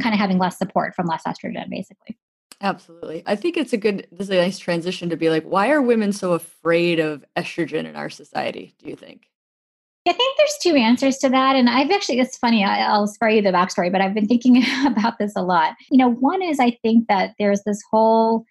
kind 0.00 0.14
of 0.14 0.20
having 0.20 0.38
less 0.38 0.58
support 0.58 0.94
from 0.94 1.06
less 1.06 1.22
estrogen 1.26 1.68
basically 1.70 2.16
Absolutely. 2.60 3.22
I 3.26 3.36
think 3.36 3.56
it's 3.56 3.72
a 3.72 3.78
good 3.78 4.06
this 4.12 4.28
is 4.28 4.30
a 4.30 4.36
nice 4.36 4.58
transition 4.58 5.08
to 5.10 5.16
be 5.16 5.30
like, 5.30 5.44
why 5.44 5.70
are 5.70 5.80
women 5.80 6.12
so 6.12 6.32
afraid 6.32 7.00
of 7.00 7.24
estrogen 7.36 7.86
in 7.86 7.96
our 7.96 8.10
society, 8.10 8.74
do 8.78 8.88
you 8.88 8.96
think? 8.96 9.30
I 10.08 10.12
think 10.12 10.36
there's 10.38 10.58
two 10.62 10.74
answers 10.76 11.18
to 11.18 11.28
that. 11.28 11.56
And 11.56 11.68
I've 11.68 11.90
actually, 11.90 12.20
it's 12.20 12.38
funny, 12.38 12.64
I, 12.64 12.96
will 12.98 13.06
spare 13.06 13.28
you 13.28 13.42
the 13.42 13.50
backstory, 13.50 13.92
but 13.92 14.00
I've 14.00 14.14
been 14.14 14.26
thinking 14.26 14.62
about 14.86 15.18
this 15.18 15.32
a 15.36 15.42
lot. 15.42 15.74
You 15.90 15.98
know, 15.98 16.10
one 16.10 16.42
is 16.42 16.58
I 16.58 16.78
think 16.82 17.06
that 17.08 17.34
there's 17.38 17.62
this 17.64 17.82
whole 17.90 18.44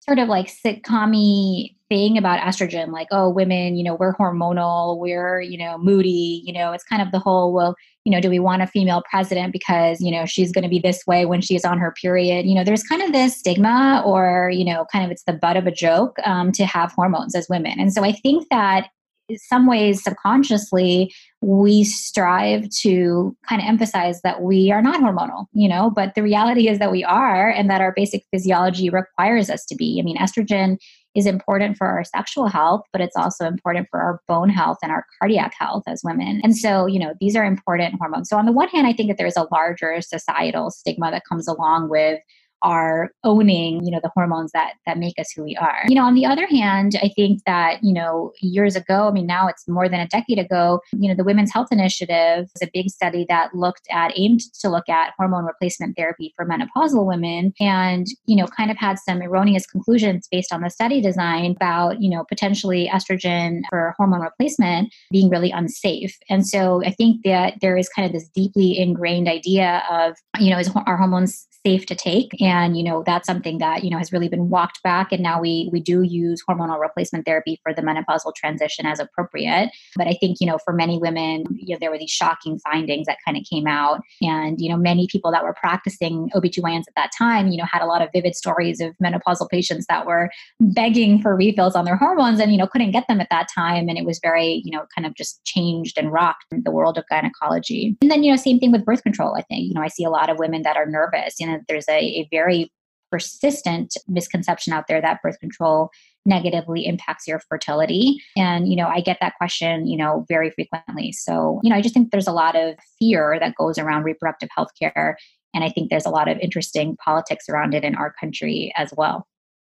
sort 0.00 0.18
of 0.18 0.28
like 0.28 0.46
sitcom 0.46 1.74
thing 1.88 2.18
about 2.18 2.40
estrogen, 2.40 2.92
like, 2.92 3.08
oh, 3.10 3.28
women, 3.30 3.76
you 3.76 3.82
know, 3.82 3.94
we're 3.94 4.14
hormonal, 4.14 4.98
we're, 4.98 5.40
you 5.40 5.56
know, 5.56 5.78
moody, 5.78 6.42
you 6.44 6.52
know, 6.52 6.72
it's 6.72 6.84
kind 6.84 7.00
of 7.00 7.10
the 7.12 7.18
whole, 7.18 7.52
well, 7.52 7.74
you 8.04 8.12
know, 8.12 8.20
do 8.20 8.30
we 8.30 8.38
want 8.38 8.62
a 8.62 8.66
female 8.66 9.02
president 9.10 9.52
because, 9.52 10.00
you 10.00 10.10
know, 10.10 10.26
she's 10.26 10.52
going 10.52 10.62
to 10.62 10.68
be 10.68 10.78
this 10.78 11.06
way 11.06 11.24
when 11.24 11.40
she's 11.40 11.64
on 11.64 11.78
her 11.78 11.92
period? 12.00 12.46
You 12.46 12.54
know, 12.54 12.64
there's 12.64 12.82
kind 12.82 13.02
of 13.02 13.12
this 13.12 13.38
stigma 13.38 14.02
or, 14.04 14.50
you 14.52 14.64
know, 14.64 14.86
kind 14.92 15.04
of 15.04 15.10
it's 15.10 15.24
the 15.24 15.32
butt 15.32 15.56
of 15.56 15.66
a 15.66 15.72
joke 15.72 16.16
um, 16.24 16.52
to 16.52 16.64
have 16.64 16.92
hormones 16.92 17.34
as 17.34 17.48
women. 17.48 17.78
And 17.78 17.92
so 17.92 18.04
I 18.04 18.12
think 18.12 18.46
that 18.50 18.88
some 19.36 19.66
ways 19.66 20.02
subconsciously 20.02 21.12
we 21.40 21.84
strive 21.84 22.68
to 22.70 23.36
kind 23.48 23.62
of 23.62 23.68
emphasize 23.68 24.20
that 24.22 24.42
we 24.42 24.72
are 24.72 24.82
not 24.82 25.00
hormonal 25.00 25.46
you 25.52 25.68
know 25.68 25.90
but 25.90 26.14
the 26.14 26.22
reality 26.22 26.68
is 26.68 26.78
that 26.78 26.90
we 26.90 27.04
are 27.04 27.48
and 27.50 27.70
that 27.70 27.80
our 27.80 27.92
basic 27.94 28.24
physiology 28.32 28.90
requires 28.90 29.48
us 29.50 29.64
to 29.64 29.76
be. 29.76 29.98
I 30.00 30.02
mean 30.02 30.18
estrogen 30.18 30.78
is 31.14 31.26
important 31.26 31.76
for 31.76 31.86
our 31.86 32.04
sexual 32.04 32.48
health 32.48 32.82
but 32.92 33.00
it's 33.00 33.16
also 33.16 33.46
important 33.46 33.86
for 33.90 34.00
our 34.00 34.20
bone 34.26 34.48
health 34.48 34.78
and 34.82 34.92
our 34.92 35.06
cardiac 35.18 35.54
health 35.58 35.84
as 35.86 36.02
women. 36.04 36.40
And 36.42 36.56
so 36.56 36.86
you 36.86 36.98
know 36.98 37.14
these 37.20 37.36
are 37.36 37.44
important 37.44 37.94
hormones. 37.98 38.28
So 38.28 38.36
on 38.36 38.46
the 38.46 38.52
one 38.52 38.68
hand 38.68 38.86
i 38.86 38.92
think 38.92 39.08
that 39.08 39.18
there's 39.18 39.36
a 39.36 39.48
larger 39.52 40.00
societal 40.00 40.70
stigma 40.70 41.10
that 41.10 41.24
comes 41.28 41.46
along 41.46 41.88
with 41.88 42.20
are 42.62 43.10
owning 43.24 43.84
you 43.84 43.90
know 43.90 44.00
the 44.02 44.10
hormones 44.14 44.52
that 44.52 44.74
that 44.86 44.98
make 44.98 45.18
us 45.18 45.30
who 45.34 45.44
we 45.44 45.56
are. 45.56 45.84
You 45.88 45.94
know 45.94 46.04
on 46.04 46.14
the 46.14 46.26
other 46.26 46.46
hand 46.46 46.92
i 47.02 47.08
think 47.08 47.40
that 47.46 47.82
you 47.82 47.92
know 47.92 48.32
years 48.40 48.76
ago 48.76 49.08
i 49.08 49.10
mean 49.10 49.26
now 49.26 49.48
it's 49.48 49.66
more 49.68 49.88
than 49.88 50.00
a 50.00 50.08
decade 50.08 50.38
ago 50.38 50.80
you 50.92 51.08
know 51.08 51.14
the 51.14 51.24
women's 51.24 51.52
health 51.52 51.68
initiative 51.70 52.46
was 52.52 52.62
a 52.62 52.70
big 52.72 52.90
study 52.90 53.26
that 53.28 53.54
looked 53.54 53.86
at 53.90 54.12
aimed 54.16 54.40
to 54.60 54.68
look 54.68 54.88
at 54.88 55.12
hormone 55.16 55.44
replacement 55.44 55.96
therapy 55.96 56.32
for 56.36 56.46
menopausal 56.46 57.06
women 57.06 57.52
and 57.60 58.06
you 58.26 58.36
know 58.36 58.46
kind 58.46 58.70
of 58.70 58.76
had 58.76 58.98
some 58.98 59.22
erroneous 59.22 59.66
conclusions 59.66 60.28
based 60.30 60.52
on 60.52 60.62
the 60.62 60.70
study 60.70 61.00
design 61.00 61.52
about 61.52 62.00
you 62.00 62.10
know 62.10 62.24
potentially 62.28 62.88
estrogen 62.92 63.60
for 63.68 63.94
hormone 63.96 64.20
replacement 64.20 64.92
being 65.10 65.28
really 65.30 65.50
unsafe. 65.50 66.16
And 66.28 66.46
so 66.46 66.82
i 66.84 66.90
think 66.90 67.22
that 67.24 67.54
there 67.60 67.76
is 67.76 67.88
kind 67.88 68.06
of 68.06 68.12
this 68.12 68.28
deeply 68.28 68.78
ingrained 68.78 69.28
idea 69.28 69.82
of 69.90 70.16
you 70.38 70.50
know 70.50 70.58
is 70.58 70.70
our 70.86 70.96
hormones 70.96 71.46
safe 71.64 71.86
to 71.86 71.94
take 71.94 72.30
and 72.48 72.78
you 72.78 72.82
know 72.82 73.02
that's 73.04 73.26
something 73.26 73.58
that 73.58 73.84
you 73.84 73.90
know 73.90 73.98
has 73.98 74.10
really 74.12 74.28
been 74.28 74.48
walked 74.48 74.82
back. 74.82 75.12
And 75.12 75.22
now 75.22 75.40
we 75.40 75.68
we 75.70 75.80
do 75.80 76.02
use 76.02 76.42
hormonal 76.48 76.80
replacement 76.80 77.26
therapy 77.26 77.60
for 77.62 77.74
the 77.74 77.82
menopausal 77.82 78.34
transition 78.34 78.86
as 78.86 78.98
appropriate. 78.98 79.70
But 79.96 80.06
i 80.06 80.16
think 80.20 80.38
you 80.40 80.46
know 80.46 80.58
for 80.64 80.72
many 80.72 80.98
women 80.98 81.44
you 81.56 81.74
know 81.74 81.78
there 81.80 81.90
were 81.90 81.98
these 81.98 82.10
shocking 82.10 82.58
findings 82.60 83.06
that 83.06 83.18
kind 83.24 83.36
of 83.36 83.44
came 83.50 83.66
out. 83.66 84.00
And 84.22 84.60
you 84.60 84.70
know 84.70 84.78
many 84.78 85.06
people 85.10 85.30
that 85.32 85.44
were 85.44 85.54
practicing 85.54 86.30
OB/GYNs 86.34 86.84
at 86.88 86.94
that 86.96 87.10
time 87.16 87.48
you 87.48 87.58
know 87.58 87.66
had 87.70 87.82
a 87.82 87.86
lot 87.86 88.00
of 88.02 88.08
vivid 88.14 88.34
stories 88.34 88.80
of 88.80 88.94
menopausal 89.02 89.48
patients 89.50 89.86
that 89.88 90.06
were 90.06 90.30
begging 90.60 91.20
for 91.20 91.36
refills 91.36 91.76
on 91.76 91.84
their 91.84 91.96
hormones 91.96 92.40
and 92.40 92.50
you 92.50 92.58
know 92.58 92.66
couldn't 92.66 92.92
get 92.92 93.06
them 93.08 93.20
at 93.20 93.28
that 93.30 93.48
time. 93.54 93.88
And 93.88 93.98
it 93.98 94.06
was 94.06 94.18
very 94.22 94.62
you 94.64 94.72
know 94.72 94.86
kind 94.94 95.06
of 95.06 95.14
just 95.14 95.44
changed 95.44 95.98
and 95.98 96.12
rocked 96.12 96.46
the 96.50 96.70
world 96.70 96.96
of 96.96 97.04
gynecology. 97.10 97.96
And 98.00 98.10
then 98.10 98.22
you 98.22 98.30
know 98.30 98.36
same 98.36 98.58
thing 98.58 98.72
with 98.72 98.86
birth 98.86 99.02
control 99.02 99.36
i 99.36 99.42
think. 99.42 99.68
You 99.68 99.74
know 99.74 99.82
i 99.82 99.88
see 99.88 100.04
a 100.04 100.10
lot 100.10 100.30
of 100.30 100.38
women 100.38 100.62
that 100.62 100.76
are 100.76 100.86
nervous. 100.86 101.34
You 101.38 101.46
know 101.46 101.58
there's 101.68 101.88
a, 101.88 101.98
a 101.98 102.28
very 102.38 102.70
persistent 103.10 103.96
misconception 104.06 104.72
out 104.72 104.84
there 104.86 105.00
that 105.00 105.22
birth 105.22 105.38
control 105.40 105.90
negatively 106.26 106.86
impacts 106.86 107.26
your 107.26 107.40
fertility. 107.48 108.18
And 108.36 108.68
you 108.70 108.76
know 108.76 108.88
i 108.88 109.00
get 109.00 109.18
that 109.20 109.36
question 109.38 109.86
you 109.86 109.96
know 109.96 110.24
very 110.28 110.50
frequently. 110.50 111.12
So 111.12 111.60
you 111.62 111.70
know 111.70 111.76
i 111.76 111.82
just 111.82 111.94
think 111.94 112.10
there's 112.10 112.28
a 112.28 112.32
lot 112.32 112.54
of 112.54 112.74
fear 112.98 113.38
that 113.40 113.54
goes 113.56 113.78
around 113.78 114.04
reproductive 114.04 114.50
health 114.54 114.72
care. 114.80 115.16
And 115.54 115.64
i 115.64 115.70
think 115.70 115.90
there's 115.90 116.06
a 116.06 116.10
lot 116.10 116.28
of 116.28 116.38
interesting 116.38 116.96
politics 117.04 117.48
around 117.48 117.74
it 117.74 117.84
in 117.84 117.94
our 117.94 118.12
country 118.20 118.72
as 118.76 118.92
well. 118.96 119.26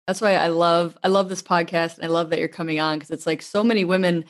That's 0.07 0.23
why 0.23 0.35
i 0.35 0.49
love 0.49 0.97
i 1.05 1.09
love 1.09 1.29
this 1.29 1.43
podcast 1.43 1.97
and 1.97 2.07
i 2.07 2.09
love 2.09 2.31
that 2.31 2.39
you're 2.39 2.49
coming 2.61 2.81
on 2.81 2.99
because 2.99 3.11
it's 3.11 3.27
like 3.27 3.43
so 3.43 3.63
many 3.63 3.85
women 3.85 4.25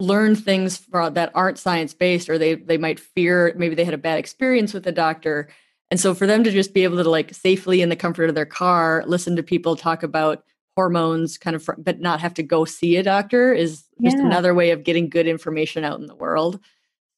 learn 0.00 0.34
things 0.34 0.86
that 0.92 1.30
aren't 1.34 1.58
science 1.58 1.92
based 1.92 2.30
or 2.30 2.38
they 2.38 2.54
they 2.54 2.78
might 2.78 2.98
fear 2.98 3.52
maybe 3.56 3.74
they 3.74 3.84
had 3.84 3.92
a 3.92 3.98
bad 4.08 4.18
experience 4.18 4.72
with 4.72 4.86
a 4.86 4.92
doctor 4.92 5.50
and 5.90 5.98
so 5.98 6.14
for 6.14 6.26
them 6.26 6.44
to 6.44 6.50
just 6.50 6.72
be 6.72 6.84
able 6.84 7.02
to 7.02 7.08
like 7.08 7.34
safely 7.34 7.82
in 7.82 7.88
the 7.88 7.96
comfort 7.96 8.28
of 8.28 8.34
their 8.34 8.46
car 8.46 9.04
listen 9.06 9.36
to 9.36 9.42
people 9.42 9.76
talk 9.76 10.02
about 10.02 10.44
hormones 10.76 11.36
kind 11.36 11.56
of 11.56 11.68
but 11.78 12.00
not 12.00 12.20
have 12.20 12.34
to 12.34 12.42
go 12.42 12.64
see 12.64 12.96
a 12.96 13.02
doctor 13.02 13.52
is 13.52 13.84
just 14.02 14.16
yeah. 14.16 14.24
another 14.24 14.54
way 14.54 14.70
of 14.70 14.84
getting 14.84 15.08
good 15.08 15.26
information 15.26 15.84
out 15.84 16.00
in 16.00 16.06
the 16.06 16.14
world. 16.14 16.60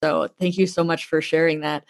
So 0.03 0.29
thank 0.41 0.59
you 0.59 0.67
so 0.67 0.83
much 0.83 1.07
for 1.07 1.23
sharing 1.23 1.61
that. 1.61 1.85